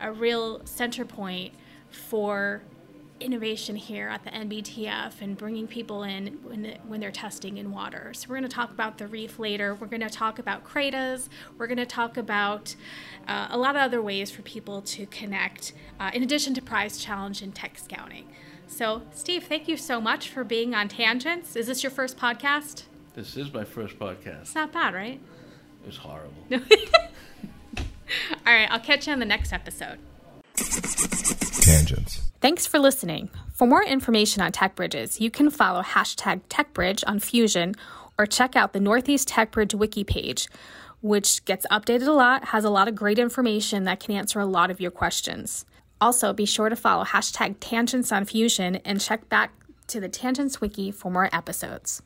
a 0.00 0.12
real 0.12 0.60
center 0.64 1.04
point 1.04 1.54
for 1.90 2.62
innovation 3.22 3.76
here 3.76 4.08
at 4.08 4.24
the 4.24 4.30
NBTF 4.30 5.20
and 5.20 5.36
bringing 5.36 5.66
people 5.66 6.02
in 6.02 6.38
when, 6.42 6.78
when 6.86 7.00
they're 7.00 7.10
testing 7.10 7.58
in 7.58 7.70
water. 7.70 8.12
So 8.14 8.26
we're 8.28 8.36
going 8.36 8.48
to 8.48 8.54
talk 8.54 8.70
about 8.70 8.98
the 8.98 9.06
reef 9.06 9.38
later. 9.38 9.74
We're 9.74 9.86
going 9.86 10.00
to 10.00 10.10
talk 10.10 10.38
about 10.38 10.64
CRADAs. 10.64 11.28
We're 11.58 11.66
going 11.66 11.78
to 11.78 11.86
talk 11.86 12.16
about 12.16 12.74
uh, 13.26 13.48
a 13.50 13.58
lot 13.58 13.76
of 13.76 13.82
other 13.82 14.02
ways 14.02 14.30
for 14.30 14.42
people 14.42 14.82
to 14.82 15.06
connect, 15.06 15.72
uh, 15.98 16.10
in 16.12 16.22
addition 16.22 16.54
to 16.54 16.62
prize 16.62 16.98
challenge 16.98 17.42
and 17.42 17.54
tech 17.54 17.78
scouting. 17.78 18.28
So, 18.66 19.02
Steve, 19.12 19.44
thank 19.44 19.68
you 19.68 19.76
so 19.76 20.00
much 20.00 20.28
for 20.28 20.44
being 20.44 20.74
on 20.74 20.88
Tangents. 20.88 21.56
Is 21.56 21.66
this 21.66 21.82
your 21.82 21.90
first 21.90 22.16
podcast? 22.16 22.84
This 23.14 23.36
is 23.36 23.52
my 23.52 23.64
first 23.64 23.98
podcast. 23.98 24.42
It's 24.42 24.54
not 24.54 24.72
bad, 24.72 24.94
right? 24.94 25.20
It 25.82 25.86
was 25.86 25.98
horrible. 25.98 26.42
All 28.46 28.52
right, 28.52 28.70
I'll 28.70 28.80
catch 28.80 29.06
you 29.06 29.12
on 29.12 29.18
the 29.18 29.26
next 29.26 29.52
episode. 29.52 29.98
Tangents. 31.62 32.20
Thanks 32.40 32.66
for 32.66 32.78
listening. 32.78 33.30
For 33.54 33.66
more 33.66 33.84
information 33.84 34.42
on 34.42 34.52
Tech 34.52 34.74
Bridges, 34.74 35.20
you 35.20 35.30
can 35.30 35.50
follow 35.50 35.82
hashtag 35.82 36.42
TechBridge 36.48 37.04
on 37.06 37.20
Fusion 37.20 37.74
or 38.18 38.26
check 38.26 38.56
out 38.56 38.72
the 38.72 38.80
Northeast 38.80 39.28
Tech 39.28 39.52
Bridge 39.52 39.74
wiki 39.74 40.04
page, 40.04 40.48
which 41.00 41.44
gets 41.44 41.66
updated 41.70 42.08
a 42.08 42.12
lot, 42.12 42.46
has 42.46 42.64
a 42.64 42.70
lot 42.70 42.88
of 42.88 42.94
great 42.94 43.18
information 43.18 43.84
that 43.84 44.00
can 44.00 44.14
answer 44.14 44.40
a 44.40 44.46
lot 44.46 44.70
of 44.70 44.80
your 44.80 44.90
questions. 44.90 45.64
Also, 46.00 46.32
be 46.32 46.46
sure 46.46 46.68
to 46.68 46.76
follow 46.76 47.04
hashtag 47.04 47.56
tangents 47.60 48.10
on 48.10 48.24
fusion 48.24 48.76
and 48.84 49.00
check 49.00 49.28
back 49.28 49.52
to 49.86 50.00
the 50.00 50.08
Tangents 50.08 50.60
Wiki 50.60 50.90
for 50.90 51.10
more 51.10 51.28
episodes. 51.32 52.02